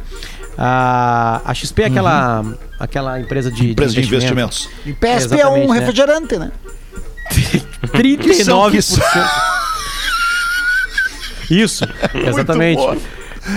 [0.58, 2.44] A, a XP é aquela,
[2.78, 4.68] aquela empresa de, Empresa de investimentos.
[4.84, 5.78] E PSP é Exatamente, um né?
[5.80, 6.52] refrigerante, né?
[7.92, 9.00] 39%.
[11.50, 12.78] Isso, exatamente.
[12.78, 12.96] boa.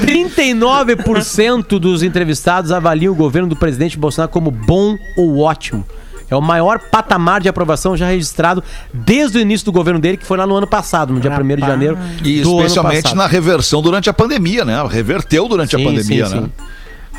[0.02, 5.86] 39% dos entrevistados avaliam o governo do presidente Bolsonaro como bom ou ótimo.
[6.30, 10.26] É o maior patamar de aprovação já registrado desde o início do governo dele, que
[10.26, 13.18] foi lá no ano passado, no dia 1 de janeiro E do ano especialmente passado.
[13.18, 14.76] na reversão durante a pandemia, né?
[14.88, 16.42] Reverteu durante a Sim, pandemia, sim, né?
[16.44, 16.52] sim.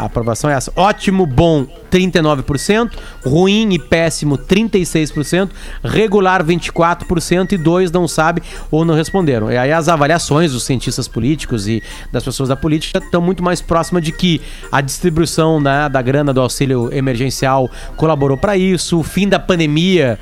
[0.00, 0.72] A aprovação é essa.
[0.74, 2.92] Ótimo, bom, 39%.
[3.22, 5.50] Ruim e péssimo, 36%.
[5.84, 7.52] Regular, 24%.
[7.52, 9.52] E dois não sabe ou não responderam.
[9.52, 13.60] E aí as avaliações dos cientistas políticos e das pessoas da política estão muito mais
[13.60, 14.40] próximas de que
[14.72, 19.00] a distribuição né, da grana do auxílio emergencial colaborou para isso.
[19.00, 20.18] O fim da pandemia...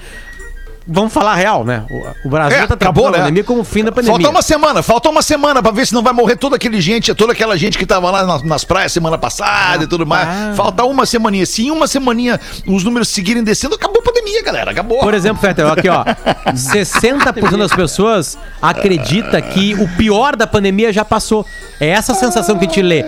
[0.91, 1.85] Vamos falar real, né?
[1.91, 3.19] O, o Brasil É, tá acabou, né?
[3.19, 4.15] pandemia como fim da pandemia.
[4.17, 7.15] Falta uma semana, falta uma semana pra ver se não vai morrer toda aquele gente,
[7.15, 10.57] toda aquela gente que tava lá nas, nas praias semana passada e tudo mais.
[10.57, 11.45] Falta uma semaninha.
[11.45, 14.71] Se em uma semaninha os números seguirem descendo, acabou a pandemia, galera.
[14.71, 15.01] Acabou.
[15.01, 16.05] Por exemplo, Fetter, aqui ó,
[16.53, 21.45] 60% das pessoas acredita que o pior da pandemia já passou.
[21.81, 23.05] É essa sensação que a gente lê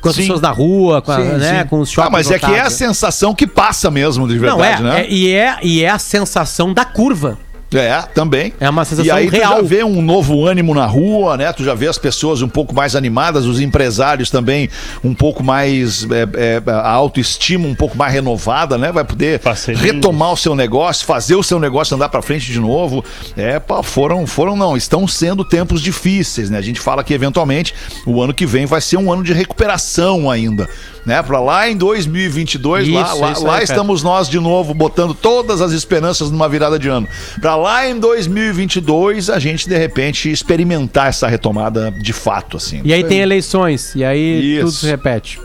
[0.00, 0.22] com as Sim.
[0.22, 2.52] pessoas da rua, com, a- né, com os Ah, shoppings mas é que é a
[2.52, 2.72] lotados.
[2.74, 5.00] sensação que passa mesmo, de Não, verdade, é, né?
[5.02, 7.38] é- e, é, e é a sensação da curva.
[7.72, 8.52] É, também.
[8.58, 9.56] É uma sensação E aí tu real.
[9.56, 11.52] já vê um novo ânimo na rua, né?
[11.52, 14.68] Tu já vê as pessoas um pouco mais animadas, os empresários também
[15.04, 18.90] um pouco mais é, é, a autoestima um pouco mais renovada, né?
[18.90, 19.40] Vai poder
[19.76, 23.04] retomar o seu negócio, fazer o seu negócio andar pra frente de novo.
[23.36, 26.58] É, pá, foram, foram não, estão sendo tempos difíceis, né?
[26.58, 27.72] A gente fala que eventualmente
[28.04, 30.68] o ano que vem vai ser um ano de recuperação ainda,
[31.10, 31.20] né?
[31.24, 35.12] Para lá em 2022, lá, Isso, lá, isso lá aí, estamos nós de novo botando
[35.12, 37.08] todas as esperanças numa virada de ano.
[37.40, 42.80] Pra lá em 2022 a gente de repente experimentar essa retomada de fato assim.
[42.84, 44.60] E aí tem eleições, e aí Isso.
[44.66, 45.40] tudo se repete.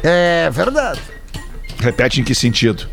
[0.00, 1.00] É verdade.
[1.80, 2.86] Repete em que sentido?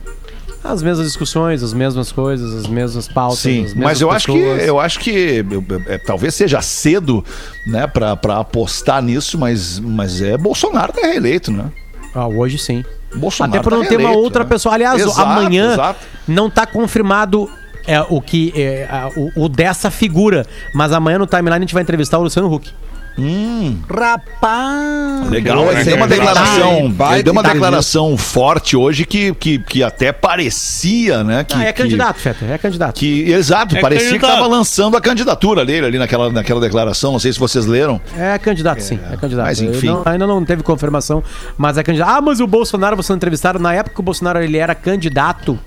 [0.64, 3.40] As mesmas discussões, as mesmas coisas, as mesmas pautas.
[3.40, 4.62] Sim, as mesmas mas eu acho que pessoas.
[4.68, 7.24] eu acho que eu- eu- é, talvez seja cedo,
[7.68, 11.66] né, para apostar nisso, mas mas é Bolsonaro tá reeleito, né?
[12.13, 12.84] Ah, hoje sim.
[13.15, 14.50] Bolsonaro Até por não tá ter uma outra né?
[14.50, 14.76] pessoa.
[14.76, 16.00] Aliás, Exato, amanhã exato.
[16.28, 17.50] não tá confirmado
[17.88, 20.45] é, o que é, a- o, o dessa figura.
[20.74, 22.69] Mas amanhã no timeline a gente vai entrevistar o Luciano Huck.
[23.89, 25.30] Rapaz.
[25.30, 29.60] Legal, Boa, ele deu uma é declaração, ele deu uma declaração forte hoje que, que,
[29.60, 32.95] que até parecia, né, que, Ah, é que- candidato, Fetter, é candidato.
[32.97, 34.34] Que, exato, É parecia que candidato.
[34.34, 37.12] estava lançando a candidatura dele ali naquela, naquela declaração.
[37.13, 38.00] Não sei se vocês leram.
[38.17, 39.00] É candidato, sim.
[39.12, 39.45] É candidato.
[39.45, 39.88] mas enfim.
[39.88, 41.24] não- ainda não teve confirmação,
[41.58, 42.10] mas é candidato.
[42.10, 43.60] Ah, mas o Bolsonaro, vocês não entrevistaram.
[43.60, 45.60] Na época que o Bolsonaro ele era candidato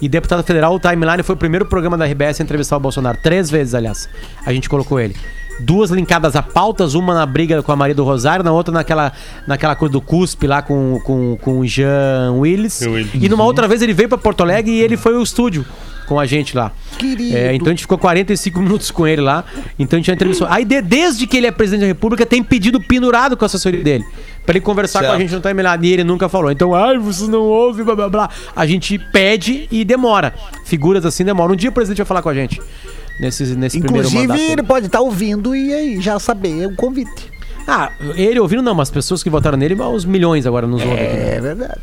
[0.00, 3.18] e deputado federal, o Timeline foi o primeiro programa da RBS a entrevistar o Bolsonaro.
[3.22, 4.08] Três vezes, aliás.
[4.44, 5.14] A gente colocou ele.
[5.60, 9.12] Duas linkadas a pautas, uma na briga com a Maria do Rosário, na outra naquela,
[9.46, 12.80] naquela coisa do cuspe lá com, com, com o Jean Willis.
[12.82, 13.10] Willis.
[13.14, 15.64] E numa outra vez ele veio pra Porto Alegre e ele foi ao estúdio
[16.06, 16.72] com a gente lá.
[16.96, 17.36] Querido.
[17.36, 19.44] É, então a gente ficou 45 minutos com ele lá.
[19.78, 20.48] Então a gente já entrevistou.
[20.50, 23.82] Aí de- desde que ele é presidente da República, tem pedido pendurado com a assessoria
[23.84, 24.04] dele.
[24.46, 25.20] Pra ele conversar com a Certo.
[25.20, 25.86] gente no timeline.
[25.86, 26.50] E ele nunca falou.
[26.50, 28.30] Então, ai, vocês não ouvem, blá blá blá.
[28.56, 30.32] A gente pede e demora.
[30.64, 31.52] Figuras assim demoram.
[31.52, 32.58] Um dia o presidente vai falar com a gente.
[33.20, 34.40] Nesse, nesse primeiro Inclusive, mandato.
[34.46, 34.68] ele dele.
[34.68, 37.30] pode estar ouvindo e aí já saber o convite.
[37.66, 41.16] Ah, ele ouvindo não, mas pessoas que votaram nele, aos milhões agora nos ouvem aqui.
[41.16, 41.34] né?
[41.34, 41.80] É verdade.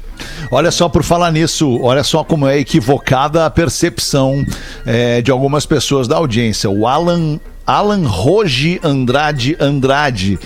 [0.50, 4.44] Olha só, por falar nisso, olha só como é equivocada a percepção
[4.86, 6.70] é, de algumas pessoas da audiência.
[6.70, 7.40] O Alan.
[7.66, 10.38] Alan Roge Andrade Andrade.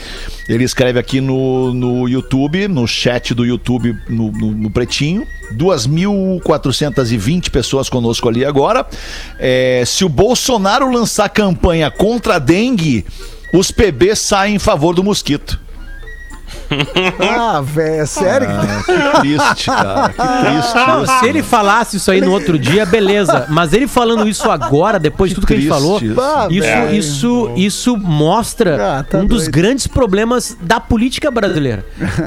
[0.48, 5.28] Ele escreve aqui no, no YouTube, no chat do YouTube, no, no, no Pretinho.
[5.56, 8.86] 2.420 pessoas conosco ali agora.
[9.38, 13.06] É, se o Bolsonaro lançar campanha contra a dengue,
[13.54, 15.60] os PBs saem em favor do mosquito.
[17.20, 18.48] Ah, velho, é sério?
[18.50, 20.10] Ah, que triste, cara.
[20.10, 20.76] Que triste.
[20.76, 21.20] Não, isso.
[21.20, 23.46] se ele falasse isso aí no outro dia, beleza.
[23.50, 26.16] Mas ele falando isso agora, depois de tudo que ele falou, isso.
[26.50, 29.52] Isso, isso, isso mostra Ah, tá um dos doido.
[29.54, 31.86] grandes problemas da política brasileira.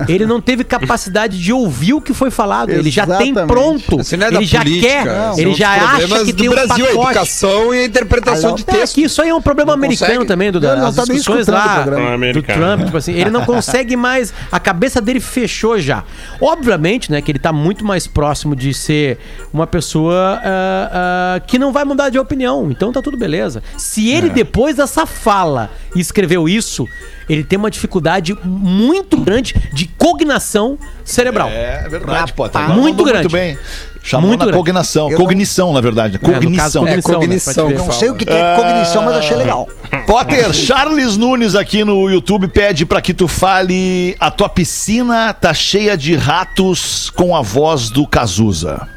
[0.09, 2.71] Ele não teve capacidade de ouvir o que foi falado.
[2.71, 3.47] Ele já tem Exatamente.
[3.47, 4.01] pronto.
[4.01, 5.05] Isso não é da ele já política, quer.
[5.05, 7.07] são ele já acha que tem um Brasil, a pacote.
[7.11, 8.57] educação e a interpretação Alô?
[8.57, 8.95] de É, texto.
[8.95, 10.27] que isso aí é um problema Não americano consegue.
[10.29, 10.77] também, Duda.
[10.77, 11.85] Não As tá discussões lá.
[11.87, 12.43] Não, do.
[12.43, 14.32] Trump, tipo assim, ele não consegue mais.
[14.51, 16.05] A cabeça dele fechou já.
[16.41, 19.19] Obviamente, né, que ele tá muito mais próximo de ser
[19.53, 20.91] uma pessoa ah,
[21.37, 22.71] ah, que não vai mudar de opinião.
[22.71, 23.63] Então tá tudo beleza.
[23.77, 26.87] Se ele, depois dessa fala, escreveu isso,
[27.29, 31.49] ele tem uma dificuldade muito grande de cognação cerebral.
[31.49, 32.61] É verdade, Potter.
[32.71, 33.29] Muito grande.
[33.29, 33.59] Muito bem.
[34.05, 34.59] Chamou Muito na grande.
[34.59, 35.11] cognição.
[35.11, 36.19] Eu Cognição, na verdade.
[36.19, 36.87] caso, Cognição.
[36.89, 37.69] É cognição, cognição.
[37.69, 39.69] né, Não sei o que é cognição, mas achei legal.
[40.09, 45.55] Potter, Charles Nunes aqui no YouTube pede pra que tu fale a tua piscina tá
[45.55, 48.89] cheia de ratos com a voz do Cazuza.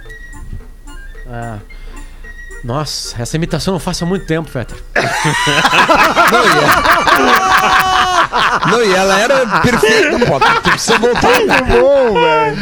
[1.31, 1.57] Ah.
[2.65, 4.75] Nossa, essa imitação eu não faço há muito tempo, Fetter.
[6.31, 6.83] Não, e ela...
[8.71, 10.55] Não, e ela era perfeita, Potter.
[10.55, 11.61] Tu precisa voltar.
[11.69, 12.57] Bom, velho.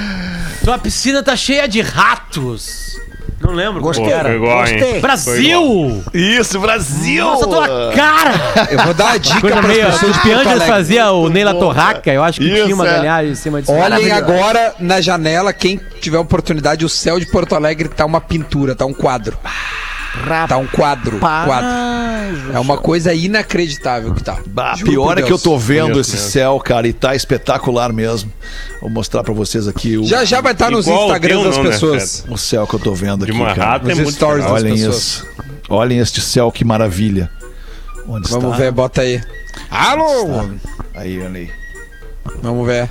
[0.65, 2.99] Tua piscina tá cheia de ratos.
[3.39, 3.81] Não lembro.
[3.81, 4.05] Gostei.
[4.05, 4.35] que era.
[4.35, 4.77] Igual, hein?
[4.79, 4.99] Gostei.
[5.01, 6.03] Brasil!
[6.13, 7.23] Isso, Brasil!
[7.23, 8.33] Nossa, tua cara!
[8.71, 9.87] Eu vou dar a dica Coisa para meio.
[9.87, 10.67] as pessoas O de Porto Piangers Alegre.
[10.67, 12.91] fazia o Neila Torraca, eu acho que Isso, tinha uma é.
[12.91, 13.71] galhagem em cima disso.
[13.73, 18.75] Olhem agora na janela, quem tiver oportunidade, o céu de Porto Alegre tá uma pintura,
[18.75, 19.37] tá um quadro.
[20.47, 21.19] Tá um quadro.
[21.19, 21.67] quadro.
[22.53, 24.37] É uma coisa inacreditável que tá.
[24.47, 26.29] Bah, pior é que eu tô vendo esse mesmo.
[26.29, 28.31] céu, cara, e tá espetacular mesmo.
[28.79, 31.57] Vou mostrar pra vocês aqui o, Já já vai estar nos Igual o Instagrams das
[31.57, 32.25] não, né, pessoas.
[32.29, 33.71] o céu que eu tô vendo De aqui, uma cara.
[33.71, 34.95] rata é Nos muito stories Olhem pessoas.
[34.97, 35.27] isso.
[35.69, 37.29] Olhem este céu, que maravilha.
[38.07, 38.57] Onde Vamos está?
[38.57, 39.21] ver, bota aí.
[39.69, 40.49] Alô!
[40.95, 41.49] Aí, olha aí.
[42.41, 42.89] Vamos ver.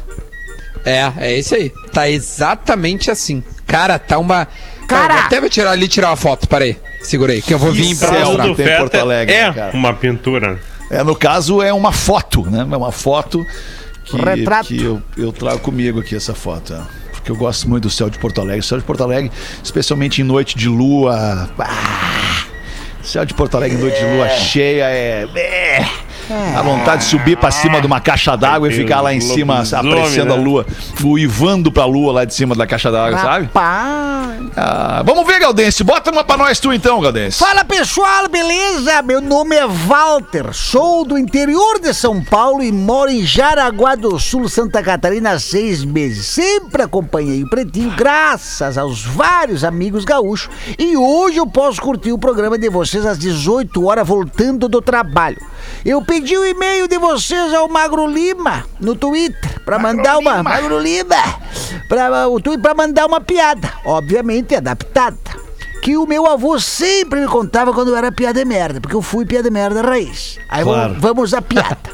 [0.84, 1.72] É, é esse aí.
[1.92, 3.42] Tá exatamente assim.
[3.66, 4.48] Cara, tá uma.
[4.94, 5.20] Cara!
[5.26, 6.76] até vou tirar ali e tirar uma foto, peraí.
[7.00, 8.46] Segura aí, que eu vou vir pra mostrar.
[8.46, 9.76] do tem Porto Fetter Alegre, é cara?
[9.76, 10.58] uma pintura.
[10.90, 12.66] É, no caso, é uma foto, né?
[12.70, 13.44] É uma foto
[14.04, 14.68] que, Retrato.
[14.68, 16.74] que eu, eu trago comigo aqui, essa foto.
[16.74, 16.80] é.
[17.12, 18.60] Porque eu gosto muito do céu de Porto Alegre.
[18.60, 19.30] O céu de Porto Alegre,
[19.62, 21.48] especialmente em noite de lua.
[21.58, 22.44] ah,
[23.02, 25.26] céu de Porto Alegre em noite de lua cheia é.
[25.36, 25.86] é.
[26.56, 29.60] A vontade de subir pra cima de uma caixa d'água e ficar lá em cima
[29.60, 30.42] apreciando a né?
[30.42, 30.66] lua,
[31.04, 33.46] uivando pra lua lá de cima da caixa d'água, sabe?
[33.46, 34.11] Rapaz.
[34.56, 35.82] Ah, vamos ver, Galdense.
[35.82, 37.38] Bota uma pra nós tu então, Galdense.
[37.38, 39.00] Fala pessoal, beleza?
[39.02, 44.18] Meu nome é Walter, sou do interior de São Paulo e moro em Jaraguá do
[44.18, 46.26] Sul, Santa Catarina há seis meses.
[46.26, 50.50] Sempre acompanhei o Pretinho, graças aos vários amigos gaúchos.
[50.78, 55.40] E hoje eu posso curtir o programa de vocês às 18 horas, voltando do trabalho.
[55.84, 60.78] Eu pedi o e-mail de vocês ao Magro Lima no Twitter para mandar uma Magro
[60.78, 61.16] Lima
[61.88, 63.72] para o Twitter para mandar uma piada,
[64.12, 65.16] obviamente adaptada
[65.82, 69.00] que o meu avô sempre me contava quando eu era piada de merda, porque eu
[69.02, 70.38] fui piada de merda raiz.
[70.48, 70.88] Aí Claro.
[70.90, 71.90] vamos, vamos à piada.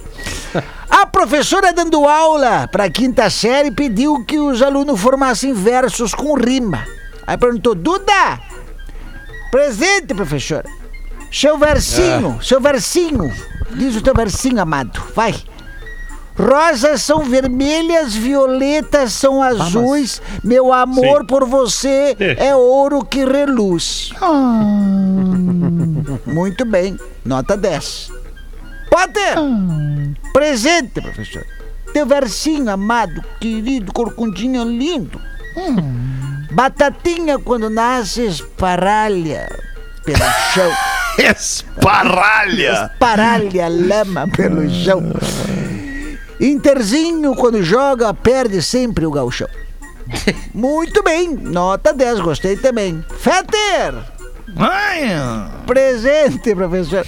[0.90, 6.34] A professora dando aula para a quinta série pediu que os alunos formassem versos com
[6.34, 6.84] rima.
[7.26, 8.40] Aí perguntou, Duda,
[9.50, 10.68] presente, professora.
[11.32, 13.32] Seu versinho, seu versinho.
[13.76, 15.00] Diz o teu versinho, amado.
[15.14, 15.34] Vai.
[16.38, 20.22] Rosas são vermelhas, violetas são azuis.
[20.44, 21.26] Meu amor Sim.
[21.26, 22.40] por você Deixa.
[22.40, 24.12] é ouro que reluz.
[26.24, 28.12] Muito bem, nota 10.
[28.88, 29.34] Potter!
[30.32, 31.44] Presente, professor.
[31.92, 35.20] Teu versinho, amado, querido, corcundinho lindo.
[36.52, 39.48] Batatinha, quando nasce, esparralha
[40.04, 40.18] pelo
[40.54, 40.70] chão.
[41.18, 42.92] Esparralha.
[43.00, 45.02] Paralha lama pelo chão.
[46.40, 49.48] Interzinho, quando joga, perde sempre o galchão.
[50.54, 53.04] Muito bem, nota 10, gostei também.
[53.18, 53.94] Fetter,
[54.56, 55.08] Ai,
[55.66, 57.06] presente, professor.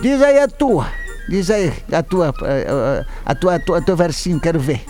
[0.00, 0.88] Diz aí a tua,
[1.28, 4.84] diz aí a tua, eh, a tua, a tua, a teu versinho, quero ver.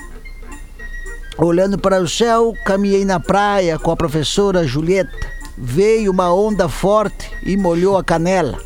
[1.36, 5.12] Olhando para o céu, caminhei na praia com a professora Julieta.
[5.56, 8.58] Veio uma onda forte e molhou a canela.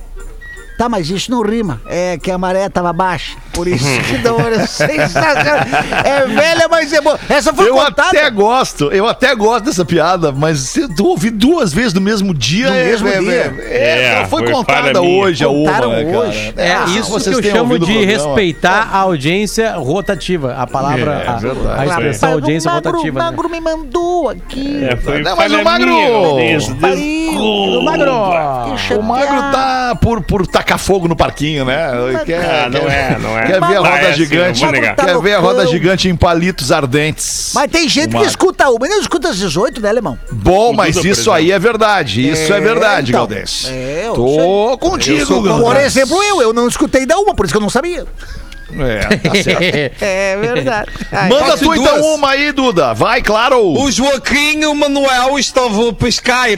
[0.76, 1.80] Tá, mas isso não rima.
[1.86, 3.36] É que a maré tava baixa.
[3.52, 5.58] Por isso que da hora sensacional.
[6.04, 7.18] É velha, mas é boa.
[7.28, 8.08] Essa foi Eu contada.
[8.08, 12.32] até gosto, eu até gosto dessa piada, mas se tu ouvir duas vezes no mesmo
[12.34, 13.32] dia, No é, mesmo é, dia?
[13.32, 16.54] é, é, É, foi, foi contada hoje, a uma, né, hoje.
[16.56, 18.06] É Ah, isso que vocês eu chamo o de programa.
[18.12, 20.54] respeitar a audiência rotativa.
[20.56, 21.80] A palavra, É, a- verdade.
[21.80, 23.18] a, expressão Mas audiência o magro, rotativa.
[23.18, 23.24] né?
[23.26, 24.84] magro me mandou aqui.
[24.84, 28.12] É, foi Não, mas o Magro- O Magro!
[28.98, 31.88] O Magro tá por, por tacar fogo no parquinho, né?
[32.24, 33.41] Quer, Ah, não é, não é.
[33.46, 34.60] Quer ver a roda é gigante?
[34.96, 37.52] Tá quer ver a roda gigante em palitos ardentes?
[37.54, 40.18] Mas tem gente que escuta uma e não escuta as 18, né, alemão?
[40.30, 42.28] Bom, mas por isso aí é verdade.
[42.30, 43.20] Isso é, É, verdade, então.
[43.26, 43.66] Galdês.
[43.68, 45.96] É, eu Tô contigo, Por Galdês.
[45.96, 48.06] exemplo, eu, eu não escutei da uma, por isso que eu não sabia.
[48.74, 50.02] É, tá certo.
[50.02, 50.90] É verdade.
[51.12, 52.06] Ai, Manda tu então duas?
[52.16, 52.94] uma aí, Duda.
[52.94, 53.60] Vai, claro.
[53.62, 56.48] O Joaquim e o Manuel estavam a pescar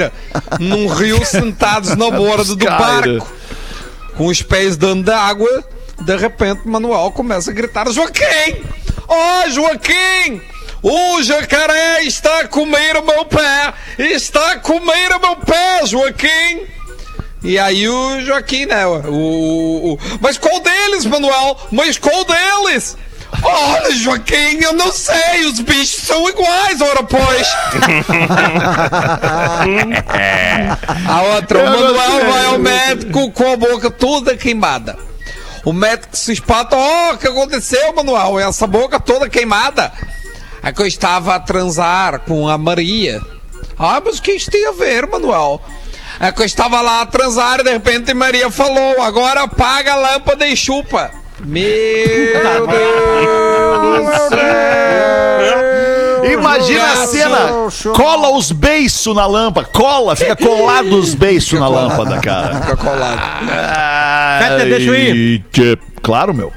[0.60, 3.26] num rio sentados na borda do barco,
[4.16, 5.64] com os pés dando água.
[6.00, 8.64] De repente, Manuel começa a gritar: Joaquim!
[9.08, 10.40] Oh, Joaquim!
[10.82, 13.72] O jacaré está a comer o meu pé!
[13.98, 16.62] Está a comer o meu pé, Joaquim!
[17.42, 18.86] E aí o Joaquim, né?
[18.86, 21.58] O, o- o- mas qual deles, Manuel?
[21.70, 22.96] Mas qual deles?
[23.42, 27.48] Olha, Joaquim, eu não sei, os bichos são iguais, ora pois.
[31.08, 34.96] a outra, o Manuel vai ao médico com a boca toda queimada.
[35.64, 38.38] O médico se espanta, ó, o que aconteceu, Manuel?
[38.38, 39.90] Essa boca toda queimada.
[40.62, 43.20] É que eu estava a transar com a Maria.
[43.78, 45.60] Ah, mas o que isso tem a ver, Manuel?
[46.20, 49.96] É que eu estava lá a transar e de repente Maria falou: agora apaga a
[49.96, 51.10] lâmpada e chupa.
[51.44, 51.64] Meu
[56.44, 57.38] Imagina a cena.
[57.94, 59.66] Cola os beiços na lâmpada.
[59.72, 62.60] Cola, fica colado os beiços na lâmpada, cara.
[62.60, 63.46] Fica colado.
[64.68, 65.44] Deixa eu ir.
[66.02, 66.52] Claro, meu.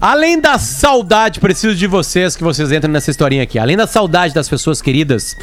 [0.00, 3.58] Além da saudade, preciso de vocês que vocês entrem nessa historinha aqui.
[3.58, 5.36] Além da saudade das pessoas queridas,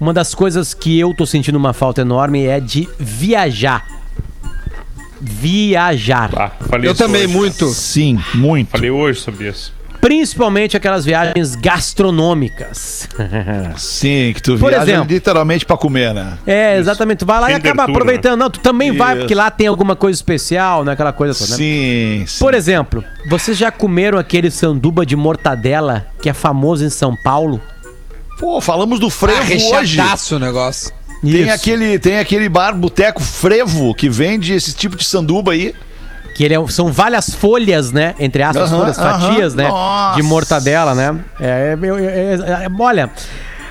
[0.00, 3.86] uma das coisas que eu tô sentindo uma falta enorme é de viajar.
[5.20, 6.30] Viajar.
[6.34, 7.34] Ah, falei Eu isso também, hoje.
[7.36, 7.68] muito.
[7.68, 8.70] Sim, muito.
[8.70, 9.72] Falei hoje sobre isso.
[10.00, 13.08] Principalmente aquelas viagens gastronômicas.
[13.76, 15.12] Sim, que tu Por viaja exemplo.
[15.12, 16.38] literalmente pra comer, né?
[16.46, 17.18] É, exatamente.
[17.18, 18.38] Tu vai lá e acaba Tour, aproveitando.
[18.38, 19.20] Não, tu também vai, Isso.
[19.20, 20.92] porque lá tem alguma coisa especial, né?
[20.92, 21.56] Aquela coisa toda, né?
[21.56, 22.38] Sim, sim.
[22.38, 27.60] Por exemplo, vocês já comeram aquele sanduba de mortadela que é famoso em São Paulo?
[28.38, 30.00] Pô, falamos do frevo Ah, hoje.
[30.34, 30.92] o negócio.
[31.22, 31.52] Tem Isso.
[31.52, 35.74] aquele, tem aquele bar boteco frevo que vende esse tipo de sanduba aí.
[36.40, 38.14] Que ele é- são várias folhas, né?
[38.18, 39.68] Entre aspas, folhas, fatias, né?
[39.68, 40.16] Nossa.
[40.16, 41.20] De mortadela, né?
[41.38, 43.10] É, é, é, é, é, olha.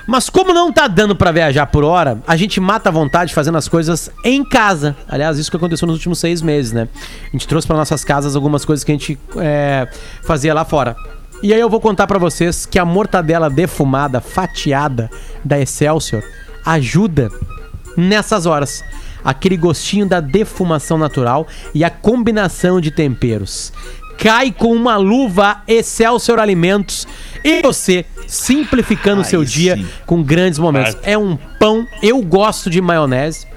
[0.05, 3.57] Mas como não tá dando pra viajar por hora, a gente mata a vontade fazendo
[3.57, 4.95] as coisas em casa.
[5.07, 6.87] Aliás, isso que aconteceu nos últimos seis meses, né?
[7.27, 9.87] A gente trouxe pra nossas casas algumas coisas que a gente é,
[10.23, 10.95] fazia lá fora.
[11.41, 15.09] E aí eu vou contar pra vocês que a mortadela defumada, fatiada
[15.43, 16.21] da Excelsior
[16.63, 17.31] ajuda
[17.97, 18.83] nessas horas.
[19.23, 23.71] Aquele gostinho da defumação natural e a combinação de temperos.
[24.17, 27.07] Cai com uma luva Excelsior Alimentos
[27.43, 29.87] e você simplificando o seu dia sim.
[30.05, 30.97] com grandes momentos.
[31.03, 33.47] É um pão, eu gosto de maionese.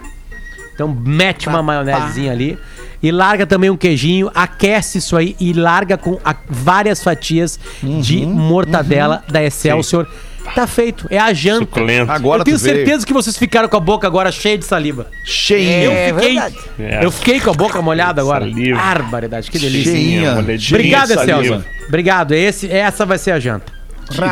[0.75, 2.59] Então mete uma maionesezinha ali
[3.03, 7.59] e larga também um queijinho, aquece isso aí e larga com a- várias fatias
[8.01, 10.07] de mortadela da Excelsior.
[10.55, 11.61] Tá feito, é a janta.
[11.65, 12.11] Suculento.
[12.13, 12.77] Agora eu tenho tu veio.
[12.77, 15.07] certeza que vocês ficaram com a boca agora cheia de saliva.
[15.25, 15.85] Cheinha.
[15.85, 16.59] Eu É fiquei, verdade.
[16.79, 17.05] É.
[17.05, 18.45] eu fiquei com a boca molhada agora.
[18.45, 18.79] Saliva.
[18.79, 19.93] Barbaridade, que delícia.
[19.93, 20.35] Cheinha.
[20.35, 21.11] molhadinha, Obrigado.
[21.13, 21.65] Excelsior.
[21.89, 22.33] Obrigado.
[22.35, 23.73] Esse, essa vai ser a janta.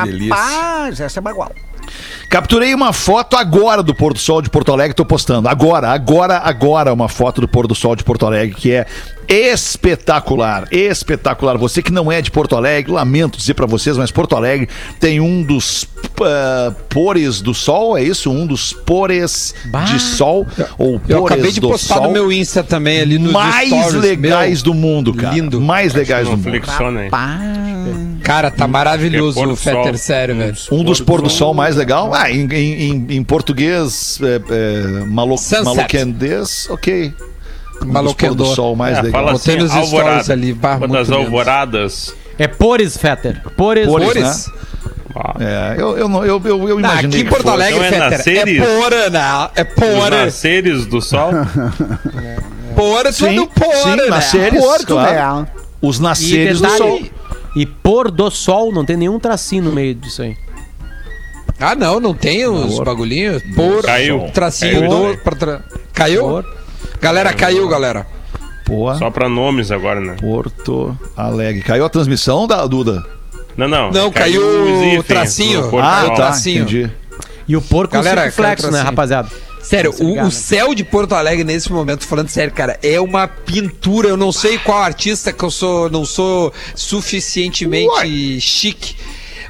[0.04, 0.34] delícia.
[0.34, 1.52] Rapaz, essa é bagual.
[2.28, 5.48] Capturei uma foto agora do pôr do sol de Porto Alegre, tô postando.
[5.48, 8.86] Agora, agora, agora uma foto do pôr do sol de Porto Alegre que é
[9.28, 11.56] espetacular, espetacular.
[11.58, 14.68] Você que não é de Porto Alegre, lamento dizer pra vocês, mas Porto Alegre
[15.00, 15.84] tem um dos
[16.88, 18.30] pores do sol, é isso?
[18.30, 19.84] Um dos pores Bah.
[19.84, 20.46] de sol
[20.78, 23.68] ou pores Eu acabei de do postar sol no meu Insta também, ali nos mais
[23.68, 23.94] stories.
[23.94, 25.34] legais Meu, do mundo, cara.
[25.34, 25.60] Lindo.
[25.60, 26.60] Mais legais do mundo.
[28.22, 29.56] Cara, tá maravilhoso É pôr o.
[29.56, 30.54] Fetter, sério, velho.
[30.70, 32.12] Um dos pôr do sol mais legal.
[32.14, 35.64] Ah, em, em, em- em português, é, é, malo, Sunset.
[35.64, 37.14] maloquendês, ok.
[37.82, 39.20] Um dos pôr do sol mais É, legal.
[39.22, 40.32] fala Botei assim, nos stories alvorada.
[40.32, 41.14] ali, bah, das lindo.
[41.20, 42.14] alvoradas.
[42.38, 43.42] É Pores, Fetter.
[43.56, 43.86] Pores.
[43.86, 44.46] Pores, Cores?
[44.46, 44.52] né?
[45.40, 47.20] É, eu, eu, não- eu, eu, eu Não, imaginei.
[47.20, 47.48] aqui em Porto.
[47.48, 48.64] Alegre, Então é é nasceres?
[48.64, 49.20] pora, né?
[49.56, 50.24] É Os pora.
[50.24, 51.30] nasceres do sol.
[52.76, 54.04] Pora, Sim, tudo pora, sim, né?
[54.08, 55.40] nasceres, Porto, claro.
[55.42, 55.46] né?
[55.82, 56.92] Os nasceres do sol.
[56.92, 57.12] detalhe.
[57.56, 60.36] E pôr do sol, não tem nenhum tracinho no meio disso aí.
[61.58, 63.42] Ah, não, não tem os bagulhinhos.
[63.54, 64.30] Por, Caiu.
[64.32, 64.90] tracinho Caiu.
[65.12, 65.60] do, pra tra...
[65.92, 66.22] Caiu?
[66.22, 66.56] Por.
[67.00, 68.06] Galera, caiu, galera.
[68.98, 70.14] Só pra nomes agora, né?
[70.20, 71.62] Porto Alegre.
[71.62, 73.04] Caiu a transmissão da Duda?
[73.56, 73.90] Não, não.
[73.90, 75.68] Não, caiu os o tracinho.
[75.68, 76.08] Porto Ah, Sol.
[76.10, 76.14] tá.
[76.16, 76.62] tracinho.
[76.62, 76.90] Entendi.
[77.48, 79.28] E o porco Galera, flexo, né, rapaziada?
[79.60, 84.08] Sério, o, o céu de Porto Alegre nesse momento, falando sério, cara, é uma pintura.
[84.08, 88.96] Eu não sei qual artista que eu sou, não sou suficientemente chique.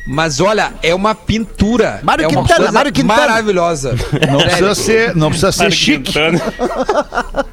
[0.07, 2.01] Mas olha, é uma pintura.
[2.03, 3.21] Mário é uma Quintana, coisa Mário Quintana.
[3.21, 3.95] maravilhosa.
[4.31, 6.41] Não precisa ser, não precisa ser Mário chique, Quintana.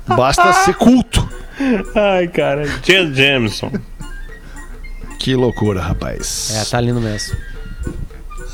[0.08, 1.28] basta ser culto.
[1.96, 2.68] Ai, cara.
[2.82, 3.72] Tia Jameson.
[5.28, 6.54] Que loucura, rapaz.
[6.56, 7.36] É, tá lindo mesmo.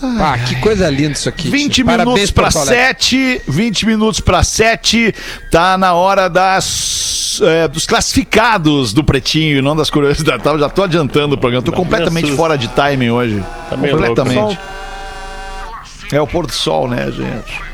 [0.02, 1.48] Ah, que coisa linda isso aqui.
[1.48, 1.86] 20 tio.
[1.86, 2.86] minutos para Porto Alegre.
[2.88, 5.14] 7, 20 minutos para 7,
[5.52, 10.44] tá na hora das é, dos classificados do Pretinho e não das curiosidades.
[10.44, 13.46] Já tô adiantando o programa, tô Não, completamente fora de timing hoje.
[13.70, 14.16] Tá meio louco.
[14.16, 14.60] completamente.
[16.12, 17.73] É o pôr do sol, né, gente?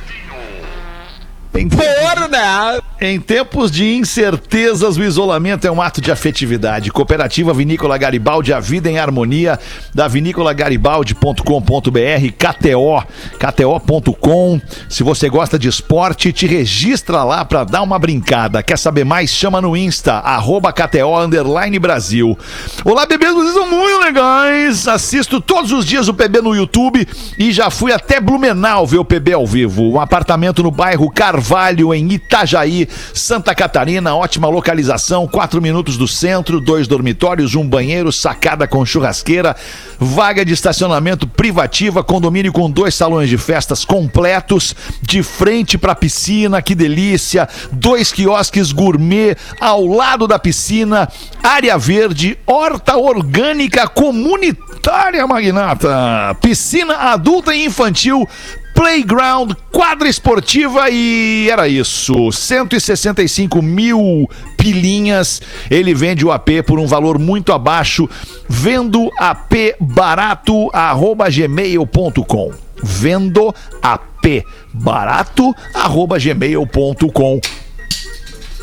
[1.55, 2.79] Em, Porra, né?
[3.01, 6.91] em tempos de incertezas, o isolamento é um ato de afetividade.
[6.91, 9.59] Cooperativa Vinícola Garibaldi, a vida em harmonia,
[9.93, 13.03] da vinícolagaribaldi.com.br, KTO,
[13.39, 14.61] KTO.com.
[14.87, 18.61] Se você gosta de esporte, te registra lá pra dar uma brincada.
[18.61, 19.31] Quer saber mais?
[19.31, 22.37] Chama no Insta, arroba KTO Underline Brasil.
[22.85, 24.87] Olá, bebês, vocês são muito legais.
[24.87, 29.05] Assisto todos os dias o PB no YouTube e já fui até Blumenau ver o
[29.05, 29.91] PB ao vivo.
[29.91, 31.09] Um apartamento no bairro
[31.39, 34.13] Carvalho, em Itajaí, Santa Catarina.
[34.13, 39.55] Ótima localização, quatro minutos do centro, dois dormitórios, um banheiro, sacada com churrasqueira,
[39.97, 46.61] vaga de estacionamento privativa, condomínio com dois salões de festas completos, de frente pra piscina,
[46.61, 47.47] que delícia.
[47.71, 51.07] Dois quiosques gourmet ao lado da piscina,
[51.41, 58.27] área verde, horta orgânica comunitária, magnata, piscina adulta e infantil.
[58.73, 62.31] Playground, quadra esportiva e era isso.
[62.31, 65.41] 165 mil pilinhas.
[65.69, 68.09] Ele vende o AP por um valor muito abaixo.
[68.47, 72.51] Vendo AP barato, arroba gmail.com.
[72.81, 77.41] Vendo AP barato, arroba gmail.com.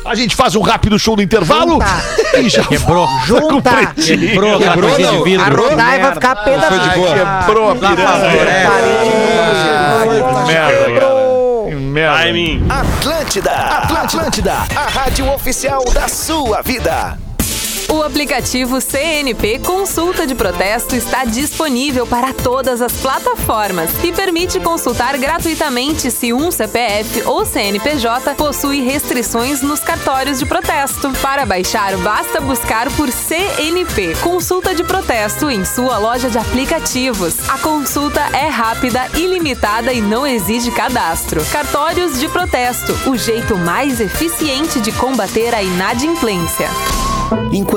[0.05, 1.79] A gente faz um rápido show do intervalo
[2.39, 3.07] e já Quebrou.
[3.25, 3.69] Junta.
[3.71, 4.19] Pretinho.
[4.19, 5.17] Quebrou Quebrou, coisinha não.
[5.17, 5.45] de vidro.
[5.45, 6.69] A Rodai vai ficar pé da.
[6.69, 9.26] Quebrou a Merda.
[10.47, 11.75] Merda.
[11.75, 12.23] Merda.
[12.23, 12.67] Timing.
[12.69, 17.17] Atlântida, Atlântida, a rádio oficial da sua vida.
[17.89, 25.17] O aplicativo CNP Consulta de Protesto está disponível para todas as plataformas e permite consultar
[25.17, 31.13] gratuitamente se um CPF ou CNPJ possui restrições nos cartórios de protesto.
[31.21, 37.35] Para baixar, basta buscar por CNP Consulta de Protesto em sua loja de aplicativos.
[37.49, 41.43] A consulta é rápida, ilimitada e não exige cadastro.
[41.53, 46.67] Cartórios de protesto, o jeito mais eficiente de combater a inadimplência.
[47.51, 47.76] Enquanto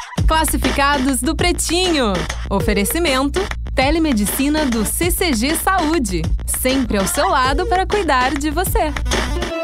[0.27, 2.13] Classificados do Pretinho.
[2.49, 3.39] Oferecimento:
[3.75, 6.21] Telemedicina do CCG Saúde.
[6.45, 8.91] Sempre ao seu lado para cuidar de você.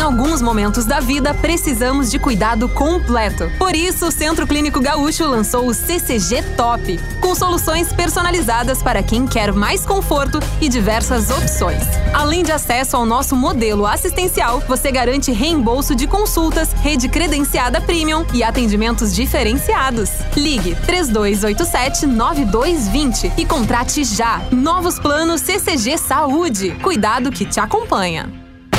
[0.00, 3.52] Em alguns momentos da vida, precisamos de cuidado completo.
[3.58, 9.26] Por isso, o Centro Clínico Gaúcho lançou o CCG Top, com soluções personalizadas para quem
[9.26, 11.82] quer mais conforto e diversas opções.
[12.14, 18.24] Além de acesso ao nosso modelo assistencial, você garante reembolso de consultas, rede credenciada premium
[18.32, 20.08] e atendimentos diferenciados.
[20.34, 24.40] Ligue 3287 9220 e contrate já.
[24.50, 26.70] Novos planos CCG Saúde.
[26.82, 28.39] Cuidado que te acompanha.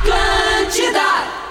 [0.00, 1.49] Atlântida!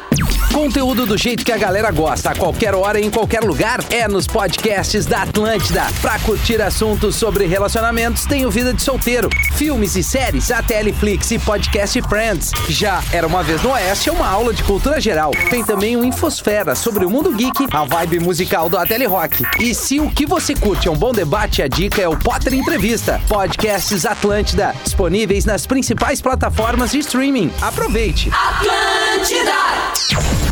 [0.53, 4.07] Conteúdo do jeito que a galera gosta, a qualquer hora e em qualquer lugar, é
[4.07, 5.85] nos podcasts da Atlântida.
[6.01, 11.31] Pra curtir assuntos sobre relacionamentos, tem o Vida de Solteiro, filmes e séries, a Teleflix
[11.31, 12.51] e Podcast Friends.
[12.67, 15.31] Já Era Uma Vez no Oeste é uma aula de cultura geral.
[15.49, 19.43] Tem também o Infosfera sobre o mundo geek, a vibe musical do Ateli Rock.
[19.59, 22.53] E se o que você curte é um bom debate, a dica é o Potter
[22.53, 23.21] Entrevista.
[23.27, 27.51] Podcasts Atlântida, disponíveis nas principais plataformas de streaming.
[27.61, 28.31] Aproveite!
[28.33, 29.88] Atlântida!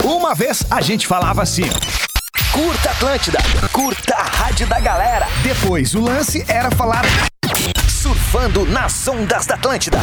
[0.03, 1.69] Uma vez a gente falava assim.
[2.51, 3.39] Curta Atlântida,
[3.71, 5.27] curta a rádio da galera.
[5.43, 7.03] Depois o lance era falar
[8.07, 9.97] surfando nas ondas da Atlântida.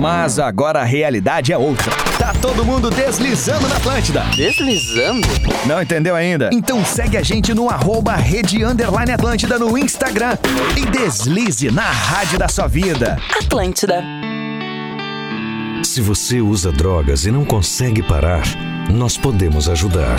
[0.00, 1.92] Mas agora a realidade é outra.
[2.18, 4.22] Tá todo mundo deslizando na Atlântida.
[4.34, 5.26] Deslizando?
[5.66, 6.50] Não entendeu ainda?
[6.52, 10.36] Então segue a gente no arroba Rede Underline Atlântida no Instagram
[10.76, 13.18] e deslize na rádio da sua vida.
[13.38, 14.02] Atlântida.
[15.92, 18.44] Se você usa drogas e não consegue parar,
[18.90, 20.16] nós podemos ajudar.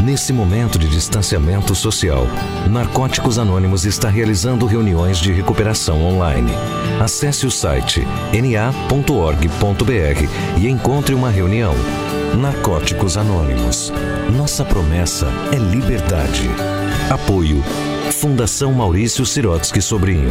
[0.00, 2.24] Nesse momento de distanciamento social,
[2.70, 6.52] Narcóticos Anônimos está realizando reuniões de recuperação online.
[7.00, 9.48] Acesse o site na.org.br
[10.60, 11.74] e encontre uma reunião.
[12.38, 13.92] Narcóticos Anônimos.
[14.36, 16.48] Nossa promessa é liberdade.
[17.10, 17.60] Apoio.
[18.12, 20.30] Fundação Maurício Sirotsky Sobrinho.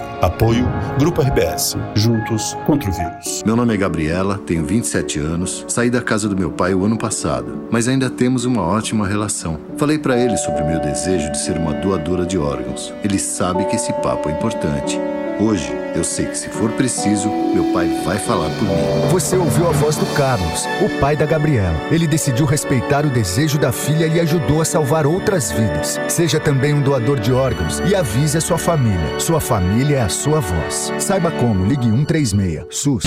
[0.21, 0.67] Apoio
[0.99, 1.75] Grupo RBS.
[1.95, 3.41] Juntos contra o vírus.
[3.43, 6.95] Meu nome é Gabriela, tenho 27 anos, saí da casa do meu pai o ano
[6.95, 9.59] passado, mas ainda temos uma ótima relação.
[9.77, 12.93] Falei para ele sobre o meu desejo de ser uma doadora de órgãos.
[13.03, 14.99] Ele sabe que esse papo é importante.
[15.41, 19.09] Hoje, eu sei que se for preciso, meu pai vai falar por mim.
[19.09, 21.75] Você ouviu a voz do Carlos, o pai da Gabriela.
[21.89, 25.99] Ele decidiu respeitar o desejo da filha e ajudou a salvar outras vidas.
[26.07, 29.19] Seja também um doador de órgãos e avise a sua família.
[29.19, 30.93] Sua família é a sua voz.
[30.99, 32.65] Saiba como, ligue 136.
[32.69, 33.05] SUS.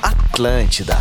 [0.00, 0.96] Atlântida.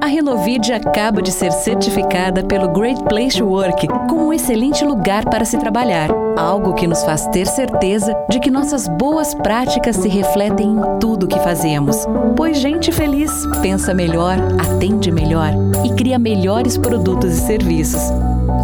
[0.01, 5.25] A Renovide acaba de ser certificada pelo Great Place to Work como um excelente lugar
[5.25, 6.09] para se trabalhar.
[6.37, 11.27] Algo que nos faz ter certeza de que nossas boas práticas se refletem em tudo
[11.27, 12.05] que fazemos.
[12.37, 13.29] Pois gente feliz
[13.61, 15.51] pensa melhor, atende melhor
[15.83, 18.01] e cria melhores produtos e serviços.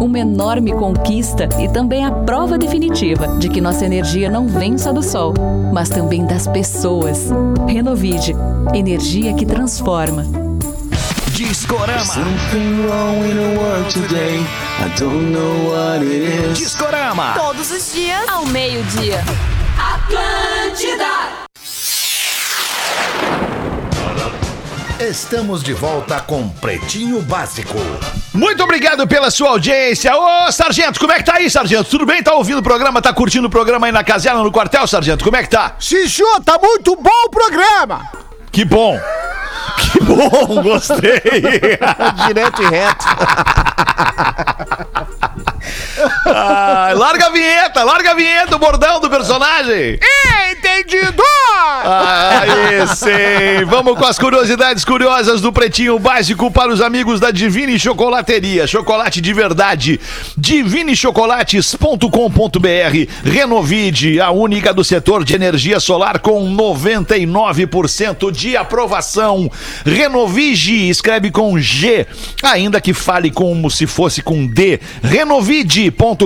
[0.00, 4.90] Uma enorme conquista e também a prova definitiva de que nossa energia não vem só
[4.90, 5.34] do sol,
[5.70, 7.30] mas também das pessoas.
[7.68, 8.34] Renovide
[8.74, 10.45] energia que transforma.
[11.46, 12.14] Discorama.
[16.52, 17.34] Discorama.
[17.34, 19.22] Todos os dias, ao meio-dia.
[19.78, 21.06] Atlântida!
[24.98, 27.78] Estamos de volta com Pretinho Básico.
[28.34, 30.16] Muito obrigado pela sua audiência.
[30.16, 31.88] Ô, Sargento, como é que tá aí, Sargento?
[31.88, 32.24] Tudo bem?
[32.24, 33.00] Tá ouvindo o programa?
[33.00, 35.22] Tá curtindo o programa aí na caserna, no quartel, Sargento?
[35.22, 35.76] Como é que tá?
[35.78, 38.10] Xixô, tá muito bom o programa!
[38.50, 38.98] Que bom!
[40.02, 41.20] Bom, gostei.
[42.26, 43.04] Direto e reto.
[46.26, 49.98] Ah, larga a vinheta, larga a vinheta, o bordão do personagem.
[50.78, 51.22] Entendido!
[51.84, 53.64] Aí sim!
[53.66, 58.66] Vamos com as curiosidades curiosas do Pretinho Básico para os amigos da Divine Chocolateria.
[58.66, 59.98] Chocolate de verdade.
[60.36, 69.50] Divinechocolates.com.br Renovide, a única do setor de energia solar com 99% de aprovação.
[69.84, 72.06] Renovige, escreve com G,
[72.42, 74.78] ainda que fale como se fosse com D.
[75.02, 76.22] Renovide.com.br.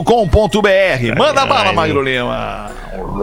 [1.16, 2.72] Manda bala, Magro Lima.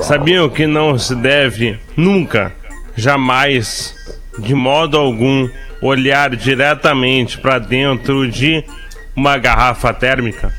[0.01, 2.53] Sabiam que não se deve nunca,
[2.95, 3.93] jamais,
[4.39, 5.49] de modo algum,
[5.81, 8.63] olhar diretamente para dentro de
[9.15, 10.53] uma garrafa térmica?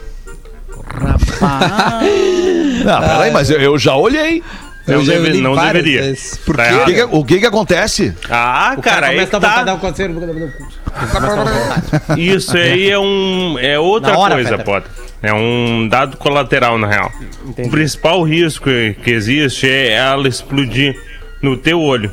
[2.84, 4.42] Não, peraí, mas eu, eu já olhei.
[4.86, 6.14] Não, deve- não deveria.
[6.46, 6.82] Por Tá.
[6.82, 8.14] O que, o que que acontece?
[8.30, 9.62] Ah, cara, aí começa a tá.
[9.62, 10.16] dar um conselho.
[12.16, 14.64] Isso aí é um é outra hora, coisa, Peter.
[14.64, 14.90] Potter.
[15.22, 17.10] É um dado colateral, na real.
[17.44, 18.70] O principal risco
[19.02, 20.96] que existe é ela explodir
[21.42, 22.10] no teu olho.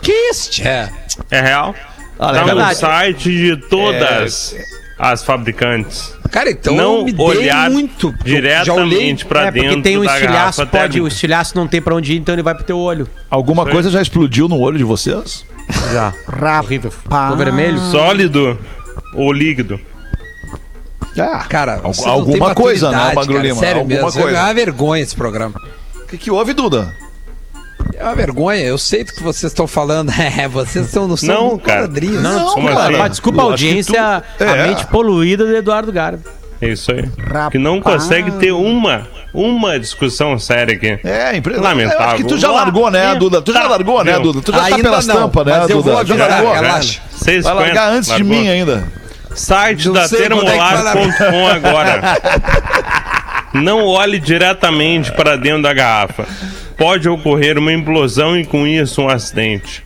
[0.00, 0.90] Que isso, é.
[1.30, 1.74] É real?
[2.18, 2.78] Ah, tá é no verdade.
[2.78, 4.54] site de todas
[4.98, 6.16] as fabricantes.
[6.30, 8.12] Cara, então não me olhar muito.
[8.24, 11.02] Diretamente pra é, porque dentro tem um da estilhaço, garrafa pode, térmica.
[11.02, 13.08] o estilhaço não tem pra onde ir, então ele vai pro teu olho.
[13.28, 15.44] Alguma coisa já explodiu no olho de vocês?
[15.92, 16.12] Já.
[16.58, 16.90] Horrível.
[16.90, 17.78] Ficou vermelho.
[17.90, 18.58] Sólido
[19.14, 19.78] ou líquido?
[21.18, 23.60] Ah, Cara, alguma coisa, né, Magro cara, Lima?
[23.60, 24.12] Sério Alguma mesmo.
[24.22, 24.38] coisa.
[24.38, 25.54] É uma vergonha esse programa.
[26.02, 26.94] O que, que houve, Duda?
[27.94, 28.62] É uma vergonha.
[28.62, 30.10] Eu sei do que vocês estão falando.
[30.38, 31.82] É, vocês estão no Não, cara.
[31.82, 32.22] quadrinhos.
[32.22, 32.96] Não, assim?
[32.98, 34.68] mas desculpa a Eu audiência, tu- a É.
[34.68, 36.18] mente poluída do Eduardo Gara.
[36.60, 37.04] É isso aí.
[37.50, 40.98] Que não consegue ter uma, uma discussão séria aqui.
[41.04, 41.56] É, impre...
[41.56, 42.00] Lamentável.
[42.00, 43.42] Eu acho que tu já largou, né, Duda?
[43.42, 44.40] Tu já largou, né, Duda?
[44.40, 45.92] Tu já tá Ainda pelas não, tampas, né, mas eu Duda?
[45.96, 46.52] vou Já largou?
[46.52, 47.00] relaxa.
[47.16, 48.28] Seis Vai largar antes de largou.
[48.28, 48.84] mim ainda.
[49.34, 52.00] Site Não da sei quando é que termolar.com agora.
[53.54, 56.26] Não olhe diretamente para dentro da garrafa.
[56.76, 59.81] Pode ocorrer uma implosão e com isso um acidente.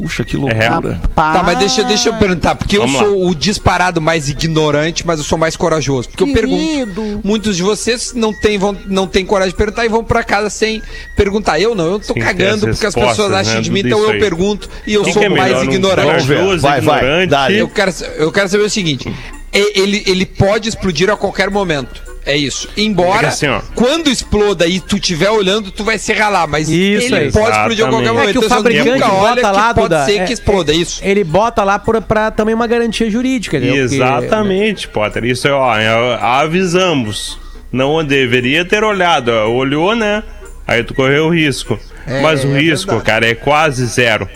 [0.00, 0.82] Puxa, que É real.
[1.14, 5.18] Tá, mas deixa, deixa eu perguntar, porque Vamos eu sou o disparado mais ignorante, mas
[5.18, 6.08] eu sou mais corajoso.
[6.08, 7.20] Porque eu pergunto.
[7.22, 10.48] Muitos de vocês não têm, vão, não têm coragem de perguntar e vão pra casa
[10.48, 10.82] sem
[11.16, 11.60] perguntar.
[11.60, 14.10] Eu não, eu tô Sim, cagando porque as pessoas acham né, de mim, então eu
[14.10, 14.18] aí.
[14.18, 16.06] pergunto e eu Quem sou é mais melhor, um ignorante.
[16.06, 17.54] corajoso, Vai, vai, ignorante?
[17.54, 19.12] Eu quero, eu quero saber o seguinte:
[19.52, 22.09] e- ele, ele pode explodir a qualquer momento.
[22.26, 22.68] É isso.
[22.76, 26.46] Embora, É assim, quando exploda e tu estiver olhando, tu vai se ralar.
[26.46, 27.32] Mas Isso ele aí.
[27.32, 28.28] pode explodir a qualquer momento.
[28.28, 30.72] É que o Então, fabricante olha bota que lá, pode Duda, ser é- que exploda,
[30.72, 31.00] é isso.
[31.02, 33.82] Ele bota lá pra, pra também uma garantia jurídica, entendeu?
[33.88, 35.24] Porque- Exatamente, Potter.
[35.24, 37.38] Isso é, ó, é, avisamos.
[37.72, 39.30] Não deveria ter olhado.
[39.30, 40.22] Olhou, né?
[40.66, 41.78] Aí tu correu o risco.
[42.06, 43.06] É, Mas o é risco, verdade.
[43.06, 44.28] cara, é quase zero.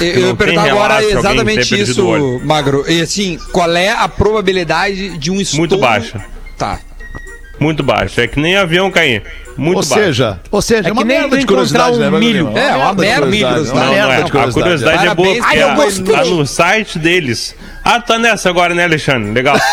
[0.00, 2.40] Eu, eu ia perguntar agora exatamente isso.
[2.44, 2.84] Magro.
[2.90, 5.60] E assim, qual é a probabilidade de um estouro?
[5.60, 6.24] Muito baixa.
[6.58, 6.80] Tá.
[7.58, 8.20] Muito baixo.
[8.20, 9.22] É que nem avião cair.
[9.56, 10.04] Muito Ou baixo.
[10.04, 12.48] seja, ou seja, É é uma que nem merda de encontrar curiosidade, um né, milho.
[12.48, 12.58] Lima?
[12.60, 14.22] É, uma de merda, curiosidade, Não, não merda é.
[14.22, 17.56] de A curiosidade é boa porque tá no site deles.
[17.82, 19.30] Ah, tá nessa agora, né, Alexandre?
[19.32, 19.56] Legal.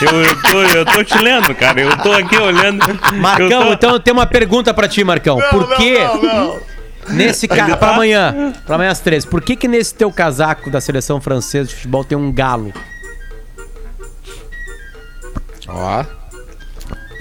[0.00, 1.80] Eu, eu, tô, eu tô te lendo, cara.
[1.80, 2.82] Eu tô aqui olhando.
[3.14, 3.72] Marcão, eu tô...
[3.72, 5.38] então eu tenho uma pergunta pra ti, Marcão.
[5.50, 5.96] Por que
[7.08, 7.76] nesse ca...
[7.76, 11.68] pra amanhã, pra amanhã às 13, por que que nesse teu casaco da seleção francesa
[11.68, 12.72] de futebol tem um galo?
[15.68, 16.04] Ó.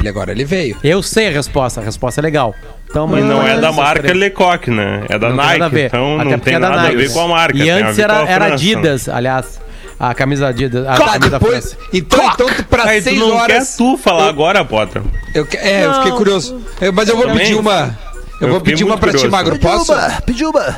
[0.02, 0.76] Ele agora ele veio.
[0.84, 2.56] Eu sei a resposta, a resposta é legal.
[2.90, 4.18] Então, E não é da marca 13.
[4.20, 5.06] Lecoq, né?
[5.08, 5.60] É da Não Nike.
[5.60, 5.80] nada a.
[5.80, 6.98] Então Até não tem é da nada a Nike.
[6.98, 7.58] ver com a marca.
[7.58, 8.46] E a antes era, a era.
[8.54, 9.62] Adidas, aliás.
[10.00, 10.88] A camisa Adidas.
[10.88, 11.78] A Tá, camisa da depois.
[11.94, 13.70] Então, então tu, pra Aí tu seis não horas.
[13.70, 15.04] quer tu falar agora, Potter.
[15.36, 16.18] Eu, é, eu fiquei Não.
[16.18, 16.62] curioso.
[16.82, 17.46] Eu- mas eu vou Também?
[17.46, 17.98] pedir uma.
[18.42, 19.32] Eu, Eu vou pedir uma pra ti, curioso.
[19.32, 19.60] Magro.
[19.60, 19.94] Posso?
[20.26, 20.76] pediu uma.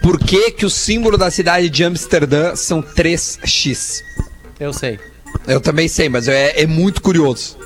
[0.00, 4.02] Por que, que o símbolo da cidade de Amsterdã são 3x?
[4.60, 5.00] Eu sei.
[5.48, 7.56] Eu também sei, mas é, é muito curioso.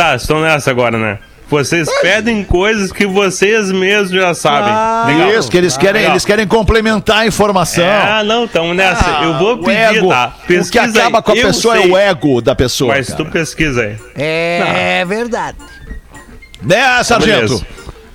[0.00, 1.18] Tá, estão nessa agora, né?
[1.50, 4.72] Vocês pedem coisas que vocês mesmos já sabem.
[5.14, 5.38] Legal.
[5.38, 6.12] Isso, que eles querem, Legal.
[6.12, 7.84] eles querem complementar a informação.
[7.84, 9.18] Ah, não, estão nessa.
[9.18, 10.08] Ah, eu vou o pedir, ego.
[10.08, 10.32] tá?
[10.38, 11.22] O que Pesquisa acaba aí.
[11.22, 12.94] com a Eu pessoa é sei, o ego da pessoa.
[12.94, 13.24] Mas cara.
[13.24, 13.96] tu pesquisa aí.
[14.16, 15.58] É verdade.
[16.62, 17.58] Né, sargento?
[17.58, 17.66] Beleza.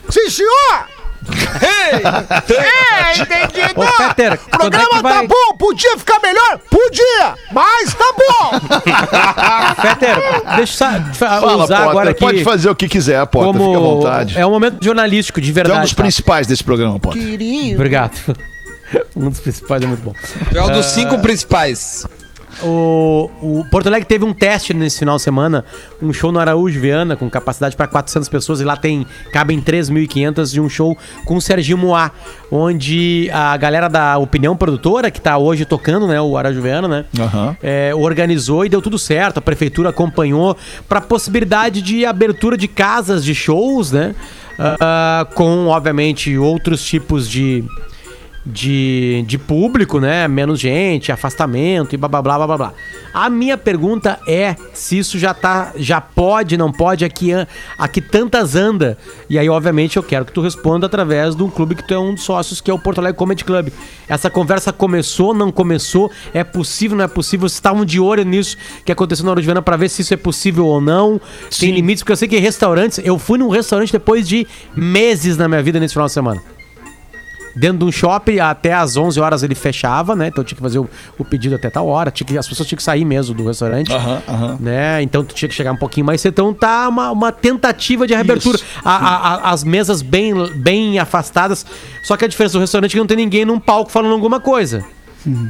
[0.09, 0.94] Sim, senhor!
[1.32, 3.61] É, entendi.
[3.76, 6.59] Ô, Peter, O é programa tá vai- bom, podia ficar melhor?
[6.69, 8.59] Podia, mas tá bom.
[9.82, 10.17] Peter,
[10.55, 13.78] deixa eu Fala, usar Potter, agora aqui pode fazer o que quiser, Potter, como fica
[13.78, 14.38] à vontade.
[14.39, 15.80] é um momento jornalístico de Tu é verdade.
[15.80, 16.01] um dos tá?
[16.03, 17.21] principais desse programa, Potter.
[17.21, 17.76] Querido.
[17.76, 18.11] Obrigado.
[19.15, 20.13] Um dos principais é muito bom.
[20.53, 22.05] É um dos Ah, cinco principais.
[22.64, 25.66] O, o Porto Alegre teve um teste nesse final de semana,
[26.01, 30.56] um show no Araújo Viana, com capacidade para 400 pessoas, e lá tem cabem 3.500
[30.56, 32.12] e um show com o Serginho Moá,
[32.49, 37.06] onde a galera da Opinião Produtora, que tá hoje tocando, né, o Araújo Viana, né,
[37.62, 39.38] é, organizou e deu tudo certo.
[39.38, 40.56] A prefeitura acompanhou
[40.88, 44.16] para possibilidade de abertura de casas de shows, né,
[44.58, 47.64] ah, com, obviamente, outros tipos de
[48.45, 50.27] de, de público, né?
[50.27, 52.73] Menos gente, afastamento e blá blá blá blá blá.
[53.13, 57.31] A minha pergunta é se isso já tá, já pode, não pode, aqui,
[57.77, 58.97] aqui tantas anda.
[59.29, 61.97] E aí, obviamente, eu quero que tu responda através de um clube que tu é
[61.97, 63.69] um dos sócios, que é o Porto Alegre Comedy Club.
[64.07, 67.47] Essa conversa começou, não começou, é possível, não é possível?
[67.47, 70.13] Vocês estavam de olho nisso que aconteceu na hora de Viana pra ver se isso
[70.13, 71.19] é possível ou não.
[71.57, 72.99] Tem limites, porque eu sei que restaurantes.
[73.03, 76.55] Eu fui num restaurante depois de meses na minha vida nesse final de semana
[77.56, 80.28] dentro de um shopping, até às 11 horas ele fechava, né?
[80.28, 82.12] Então tinha que fazer o, o pedido até tal hora.
[82.12, 83.89] Tinha que, as pessoas tinham que sair mesmo do restaurante.
[84.60, 85.01] Né?
[85.01, 86.34] Então tu tinha que chegar um pouquinho mais cedo.
[86.34, 88.60] Então tá uma, uma tentativa de reabertura.
[88.84, 91.66] A- a- a- as mesas bem, bem afastadas.
[92.03, 94.39] Só que a diferença do restaurante é que não tem ninguém num palco falando alguma
[94.39, 94.84] coisa.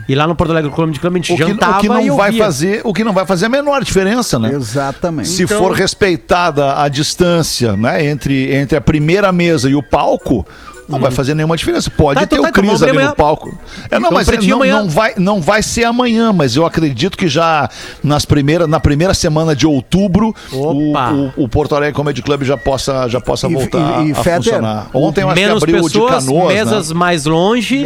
[0.08, 1.90] E lá no Porto Alegre Comedy Club a gente O que, jantava o que e
[2.08, 4.54] não vai fazer, o que não vai fazer é a menor diferença, né?
[4.54, 5.28] Exatamente.
[5.28, 10.46] Se Então- for respeitada a distância, né, entre, entre a primeira mesa e o palco,
[10.88, 11.90] não vai fazer nenhuma diferença.
[11.90, 13.16] Pode Tá, ter então tá, o então Cris ali abrir no amanhã.
[13.16, 13.58] palco.
[13.90, 14.80] É, não, Então, mas é- não, amanhã.
[14.82, 17.70] não vai, não vai ser amanhã, mas eu acredito que já
[18.04, 22.58] nas primeiras, na primeira semana de outubro, o, o, o Porto Alegre Comedy Club já
[22.58, 24.88] possa, já possa voltar e- e a Fetter, funcionar.
[24.94, 26.96] Ontem eu acho Menos que abriu o de pessoas, Canoas, mesas né?
[26.96, 27.86] mais longe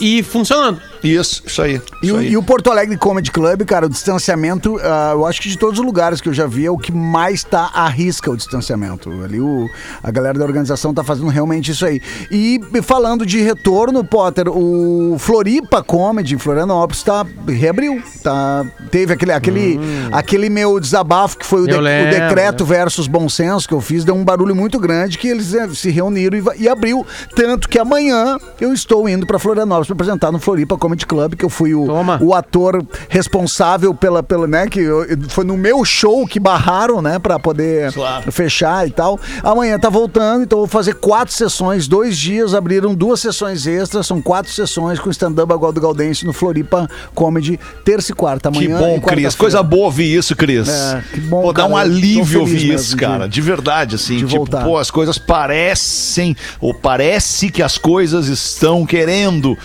[0.00, 0.80] e funcionando.
[1.02, 1.80] Isso, isso aí.
[2.02, 2.28] E, isso o- aí.
[2.30, 5.78] e o Porto Alegre Comedy Club, cara, o distanciamento, ah, eu acho que de todos
[5.78, 9.10] os lugares que eu já vi, é o que mais tá à risca o distanciamento.
[9.22, 9.66] Ali o,
[10.02, 12.00] a galera da organização tá fazendo realmente isso aí.
[12.30, 18.02] E falando de retorno, Potter, o Floripa Comedy em Florianópolis tá, reabriu.
[18.22, 19.80] Tá, teve aquele, aquele,
[20.12, 21.74] aquele meu desabafo que foi o, de- Hum.
[21.78, 25.16] Eu o lembro, decreto versus bom senso que eu fiz, deu um barulho muito grande
[25.16, 27.06] que eles eh, se reuniram e, e abriu.
[27.36, 31.44] Tanto que amanhã eu estou indo para Florianópolis para apresentar no Floripa Comedy Club, que
[31.44, 31.86] eu fui o,
[32.20, 37.18] o ator responsável pela, pela né, que eu- foi no meu show que barraram, né,
[37.18, 37.92] para poder
[38.30, 39.18] fechar e tal.
[39.42, 44.20] Amanhã tá voltando, então vou fazer quatro sessões, dois dias, abriram duas sessões extras, são
[44.22, 48.50] quatro sessões com stand-up Agora do Galdense no Floripa Comedy, terça e quarta.
[48.50, 49.34] Que Amanhã bom, e Cris.
[49.34, 50.68] Coisa boa ouvir isso, Cris.
[50.68, 53.28] É, que bom, Pô, dá um alívio ouvir mesmo isso, de- cara.
[53.28, 54.16] De verdade, assim.
[54.16, 54.64] de tipo, voltar.
[54.64, 59.56] pô, as coisas parecem, ou parece que as coisas estão querendo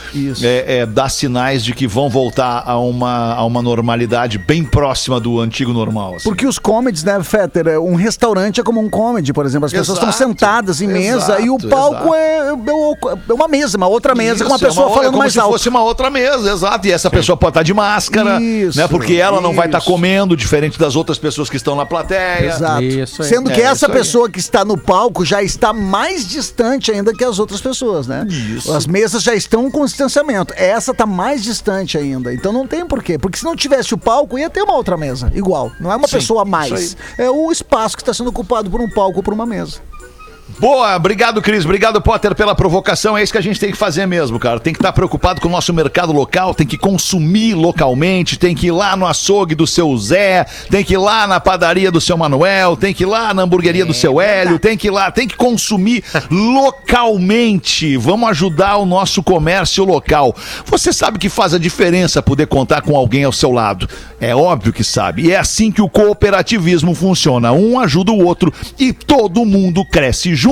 [0.41, 5.19] é, é, dar sinais de que vão voltar a uma, a uma normalidade bem próxima
[5.19, 6.15] do antigo normal.
[6.15, 6.23] assim.
[6.29, 7.67] Porque os comedies, né, Fetter?
[7.67, 9.65] é, Um restaurante é como um comedy, por exemplo.
[9.65, 12.15] As pessoas estão sentadas em mesa exato, e o palco exato.
[12.15, 12.47] é,
[13.29, 15.19] é uma mesa, uma outra mesa, com uma Isso, é pessoa uma- é falando como
[15.19, 15.51] mais se alto.
[15.53, 16.87] fosse uma outra mesa, exato.
[16.87, 18.87] E essa pessoa pode estar de máscara, Isso, né?
[18.87, 19.87] Porque ela não vai estar isso.
[19.87, 22.45] comendo, diferente das outras pessoas que estão na plateia.
[22.45, 22.83] Exato.
[23.23, 23.91] Sendo que É, essa isso aí.
[23.91, 28.25] pessoa que está no palco já está mais distante ainda que as outras pessoas, né?
[28.75, 30.53] As mesas já estão com distanciamento.
[30.57, 32.33] Essa está mais distante ainda.
[32.33, 33.17] Então não tem porquê.
[33.17, 35.31] Porque se não tivesse o palco, ia ter uma outra mesa.
[35.35, 35.71] Igual.
[35.79, 36.95] Não é uma Sim, pessoa a mais.
[37.17, 39.81] É o espaço que está sendo ocupado por um palco ou por uma mesa.
[40.59, 41.65] Boa, obrigado, Cris.
[41.65, 43.17] Obrigado, Potter, pela provocação.
[43.17, 44.59] É isso que a gente tem que fazer mesmo, cara.
[44.59, 48.67] Tem que estar preocupado com o nosso mercado local, tem que consumir localmente, tem que
[48.67, 52.15] ir lá no açougue do seu Zé, tem que ir lá na padaria do seu
[52.15, 55.27] Manuel, tem que ir lá na hamburgueria do seu Hélio, tem que ir lá, tem
[55.27, 57.97] que consumir localmente.
[57.97, 60.35] Vamos ajudar o nosso comércio local.
[60.67, 63.89] Você sabe que faz a diferença poder contar com alguém ao seu lado.
[64.21, 65.23] É óbvio que sabe.
[65.23, 67.51] E é assim que o cooperativismo funciona.
[67.51, 70.42] Um ajuda o outro e todo mundo cresce junto.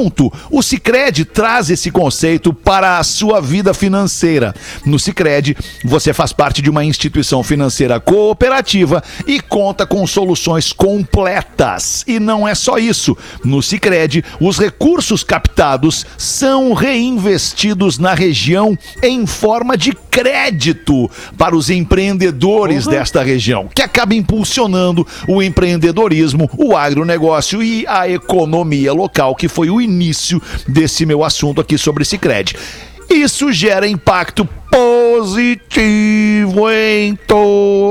[0.50, 4.54] O Sicredi traz esse conceito para a sua vida financeira.
[4.86, 12.04] No Sicredi, você faz parte de uma instituição financeira cooperativa e conta com soluções completas.
[12.08, 13.18] E não é só isso.
[13.44, 21.70] No Sicredi, os recursos captados são reinvestidos na região em forma de crédito para os
[21.70, 29.48] empreendedores desta região, que acaba impulsionando o empreendedorismo, o agronegócio e a economia local, que
[29.48, 32.56] foi o início desse meu assunto aqui sobre Sicredi.
[33.10, 37.16] Isso gera impacto positivo em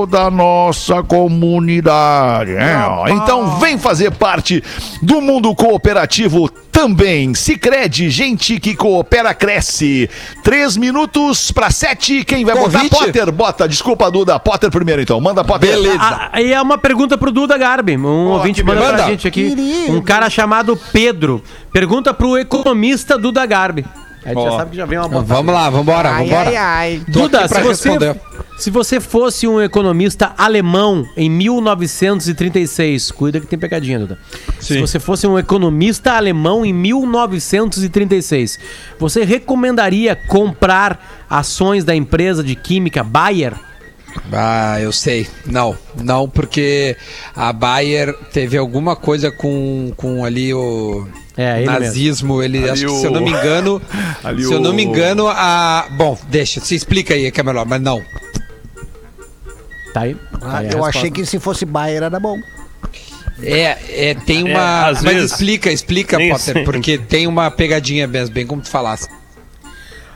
[0.00, 2.52] toda a nossa comunidade.
[2.52, 2.74] né?
[3.10, 4.62] Então vem fazer parte
[5.02, 7.34] do mundo cooperativo também.
[7.34, 10.08] Sicredi, gente que coopera cresce.
[10.42, 12.24] Três minutos para sete.
[12.24, 12.78] Quem vai botar?
[12.78, 12.90] Convite?
[12.96, 13.68] Potter, bota.
[13.68, 14.38] Desculpa, Duda.
[14.40, 15.20] Potter primeiro então.
[15.20, 15.76] Manda Potter.
[16.00, 17.96] Ah, E é uma pergunta pro Duda Garbi.
[17.98, 19.10] Um ouvinte que manda pra beleza.
[19.10, 19.54] gente aqui.
[19.90, 21.42] Um cara chamado Pedro.
[21.72, 23.84] Pergunta pro economista Duda Garbi.
[24.24, 24.56] A gente já Ó.
[24.58, 26.48] sabe que já vem uma Vamos lá, vambora, Ai, vambora.
[26.50, 27.02] ai, ai.
[27.08, 28.20] Duda, se você, responder.
[28.60, 34.18] Se você fosse um economista alemão em 1936, cuida que tem pegadinha, Duda.
[34.60, 38.58] Se você fosse um economista alemão em 1936,
[38.98, 43.54] você recomendaria comprar ações da empresa de química Bayer?
[44.32, 45.26] Ah, eu sei.
[45.46, 46.96] Não, não, porque
[47.34, 51.06] a Bayer teve alguma coisa com, com ali o
[51.36, 52.42] É, ele nazismo.
[52.42, 53.80] Ele, Ali acho que, o- se eu não me engano,
[54.24, 55.86] Ali se eu não o- me engano, a.
[55.92, 58.02] Bom, deixa, se explica aí que é melhor, mas não.
[59.92, 60.16] Tá aí.
[60.42, 62.38] Ah, eu achei que se fosse Bayer era bom.
[63.42, 64.86] É, é tem É, uma.
[64.88, 66.64] às mas vezes- explica, explica, Nem Potter, sempre.
[66.64, 69.08] porque tem uma pegadinha mesmo, bem como tu falasse.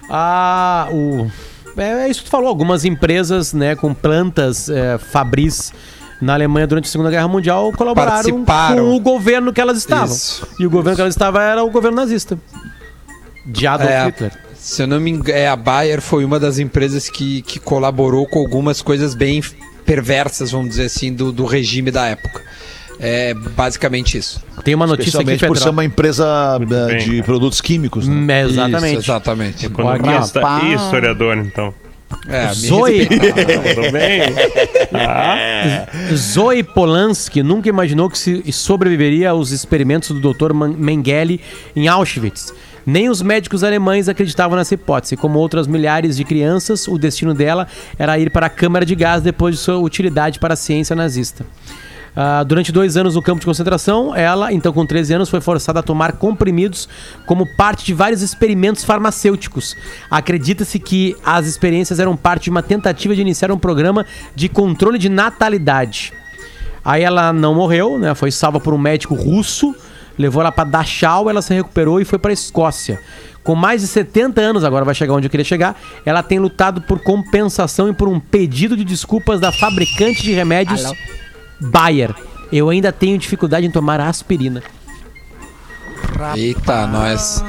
[0.09, 1.31] Ah, o.
[1.77, 5.73] É, é isso que tu falou, algumas empresas, né, com plantas é, fabris
[6.21, 10.15] na Alemanha durante a Segunda Guerra Mundial colaboraram com o governo que elas estavam.
[10.15, 10.47] Isso.
[10.61, 12.39] E o governo que elas estavam era o governo nazista.
[13.47, 14.33] De Adolf É, Hitler.
[14.65, 18.27] Se eu não me engano, é, a Bayer foi uma das empresas que, que colaborou
[18.27, 19.43] com algumas coisas bem
[19.85, 22.41] perversas, vamos dizer assim, do, do regime da época.
[22.99, 24.43] É basicamente isso.
[24.65, 25.73] Tem uma notícia aqui, Especialmente por ser Pedro.
[25.73, 26.97] uma empresa eh, bem.
[26.97, 28.15] de produtos químicos, né?
[28.15, 29.01] Hum, é, exatamente.
[29.01, 29.67] Isso, exatamente.
[29.67, 30.65] Economista Rapaz.
[30.65, 31.75] e historiador, então.
[32.27, 34.23] É, Zoe, Ah, tudo bem?
[36.17, 40.55] Zoe Polanski nunca imaginou que se sobreviveria aos experimentos do Dr.
[40.55, 41.39] Mengele
[41.77, 42.55] em Auschwitz.
[42.87, 45.17] Nem os médicos alemães acreditavam nessa hipótese.
[45.17, 47.67] Como outras milhares de crianças, o destino dela
[47.99, 51.47] era ir para a câmara de gás depois de sua utilidade para a ciência nazista.
[52.17, 55.81] Ah, durante dois anos no campo de concentração, ela, então com 13 anos, foi forçada
[55.81, 56.89] a tomar comprimidos
[57.27, 59.77] como parte de vários experimentos farmacêuticos.
[60.09, 64.99] Acredita-se que as experiências eram parte de uma tentativa de iniciar um programa de controle
[64.99, 66.13] de natalidade.
[66.85, 68.15] Aí ela não morreu, né?
[68.15, 69.75] Foi salva por um médico russo,
[70.19, 73.01] levou ela para Dachau, ela se recuperou e foi para Escócia.
[73.43, 76.81] Com mais de 70 anos, agora vai chegar onde eu queria chegar, ela tem lutado
[76.81, 80.91] por compensação e por um pedido de desculpas da fabricante de remédios
[81.61, 82.15] Bayer.
[82.51, 84.63] Eu ainda tenho dificuldade em tomar aspirina.
[86.35, 87.45] Eita, nós.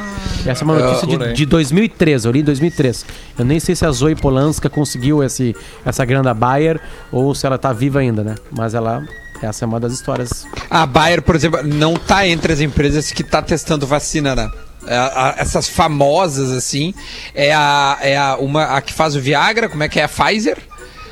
[0.46, 3.06] Essa é uma notícia de, de 2003, eu li em 2003.
[3.38, 5.56] Eu nem sei se a Zoe Polanska conseguiu esse,
[5.86, 6.80] essa grana da Bayer
[7.12, 8.36] ou se ela tá viva ainda, né?
[8.52, 9.04] Mas ela.
[9.42, 10.46] Essa é uma das histórias.
[10.70, 14.52] A Bayer, por exemplo, não tá entre as empresas que tá testando vacina, né?
[14.88, 16.94] É, essas famosas, assim,
[17.34, 20.04] é a, é a, uma, a que faz o Viagra, como é que é?
[20.04, 20.58] A Pfizer?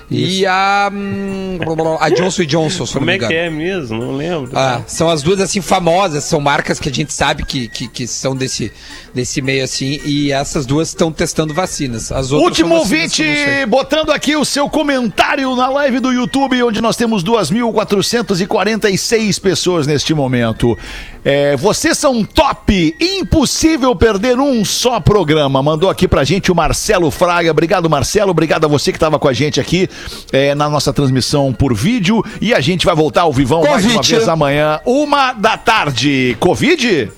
[0.09, 1.59] E a, hum,
[1.99, 3.99] a Johnson Johnson, se Como me é que é mesmo?
[3.99, 4.51] Não lembro.
[4.53, 8.07] Ah, são as duas assim famosas, são marcas que a gente sabe que, que, que
[8.07, 8.71] são desse,
[9.13, 12.11] desse meio assim, e essas duas estão testando vacinas.
[12.11, 13.23] As outras Último ouvinte
[13.67, 20.13] botando aqui o seu comentário na live do YouTube, onde nós temos 2.446 pessoas neste
[20.13, 20.77] momento.
[21.25, 25.63] É, vocês são top, impossível perder um só programa.
[25.63, 27.49] Mandou aqui pra gente o Marcelo Fraga.
[27.49, 28.29] Obrigado, Marcelo.
[28.31, 29.89] Obrigado a você que estava com a gente aqui
[30.31, 32.23] é, na nossa transmissão por vídeo.
[32.41, 36.35] E a gente vai voltar ao vivão mais uma vez amanhã, uma da tarde.
[36.39, 37.11] Covid?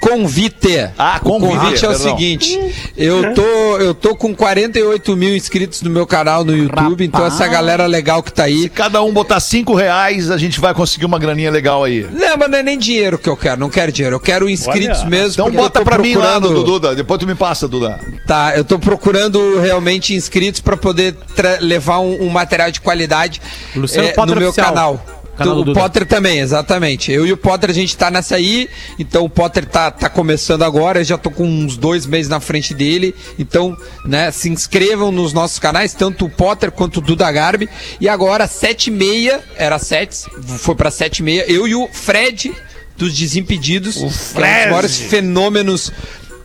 [0.00, 0.88] Convite.
[0.96, 1.56] Ah, O convite.
[1.58, 2.10] convite é o perdão.
[2.16, 3.42] seguinte: eu tô,
[3.78, 8.22] eu tô com 48 mil inscritos no meu canal no YouTube, então essa galera legal
[8.22, 8.62] que tá aí.
[8.62, 12.06] Se cada um botar cinco reais, a gente vai conseguir uma graninha legal aí.
[12.12, 15.00] Não, mas não é nem dinheiro que eu quero, não quero dinheiro, eu quero inscritos
[15.00, 15.32] Olha, mesmo.
[15.32, 16.94] Então porque eu bota pra mim lá no Duda.
[16.94, 17.98] Depois tu me passa, Duda.
[18.26, 21.16] Tá, eu tô procurando realmente inscritos pra poder
[21.60, 23.40] levar um, um material de qualidade
[23.74, 24.68] Luciano Potter no meu Oficial.
[24.68, 25.06] canal.
[25.36, 25.72] Canal o.
[25.74, 27.12] Potter também, exatamente.
[27.12, 28.68] Eu e o Potter, a gente tá nessa aí,
[28.98, 32.40] então o Potter tá, tá começando agora, eu já tô com uns dois meses na
[32.40, 37.30] frente dele, então, né, se inscrevam nos nossos canais, tanto o Potter quanto o Duda
[37.30, 37.68] Garbi,
[38.00, 40.24] e agora, sete e meia, era sete,
[40.58, 42.54] foi pra sete e meia, eu e o Fred,
[42.96, 44.70] dos Desimpedidos, que é um dos Fred.
[44.70, 45.92] maiores fenômenos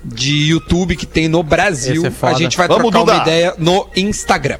[0.03, 3.87] de YouTube que tem no Brasil, é a gente vai Vamos, trocar uma ideia no
[3.95, 4.57] Instagram.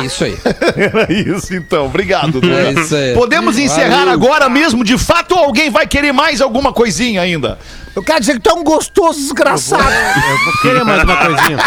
[0.00, 0.36] É isso aí.
[0.76, 1.86] Era isso então.
[1.86, 2.46] Obrigado, Duda.
[2.46, 3.14] É isso aí.
[3.14, 4.12] Podemos encerrar Valeu.
[4.14, 7.58] agora mesmo, de fato, ou alguém vai querer mais alguma coisinha ainda?
[7.98, 9.82] Eu quero dizer que tu é um gostoso desgraçado.
[9.82, 11.58] Eu vou querer mais uma coisinha.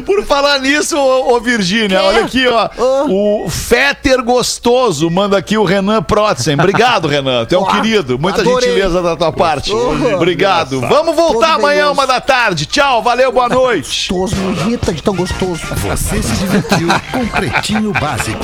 [0.06, 2.70] Por falar nisso, ô, ô Virgínia, olha aqui, ó.
[3.06, 6.54] O Fetter Gostoso manda aqui o Renan Protzen.
[6.54, 7.44] Obrigado, Renan.
[7.44, 8.18] Tu é um Ó, querido.
[8.18, 8.70] Muita adorei.
[8.70, 9.70] gentileza da tua parte.
[9.70, 10.14] Gostoso.
[10.14, 10.80] Obrigado.
[10.80, 12.64] Vamos voltar Todo amanhã, uma da tarde.
[12.64, 14.10] Tchau, valeu, boa noite.
[14.10, 15.60] Gostoso, me irrita de tão gostoso.
[15.76, 18.40] Você se divertiu com Pretinho Básico.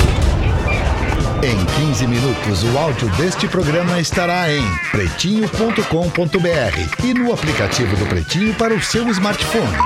[1.44, 1.56] Em
[1.88, 4.62] 15 minutos, o áudio deste programa estará em
[4.92, 9.76] pretinho.com.br e no aplicativo do Pretinho para o seu smartphone.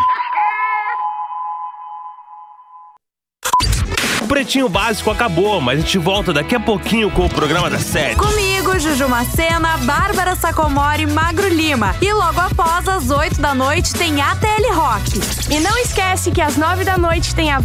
[4.36, 8.16] Pretinho Básico acabou, mas a gente volta daqui a pouquinho com o programa da sete.
[8.16, 11.96] Comigo, Juju Macena, Bárbara Sacomori e Magro Lima.
[12.02, 15.22] E logo após, às 8 da noite, tem ATL Rock.
[15.50, 17.62] E não esquece que às nove da noite tem a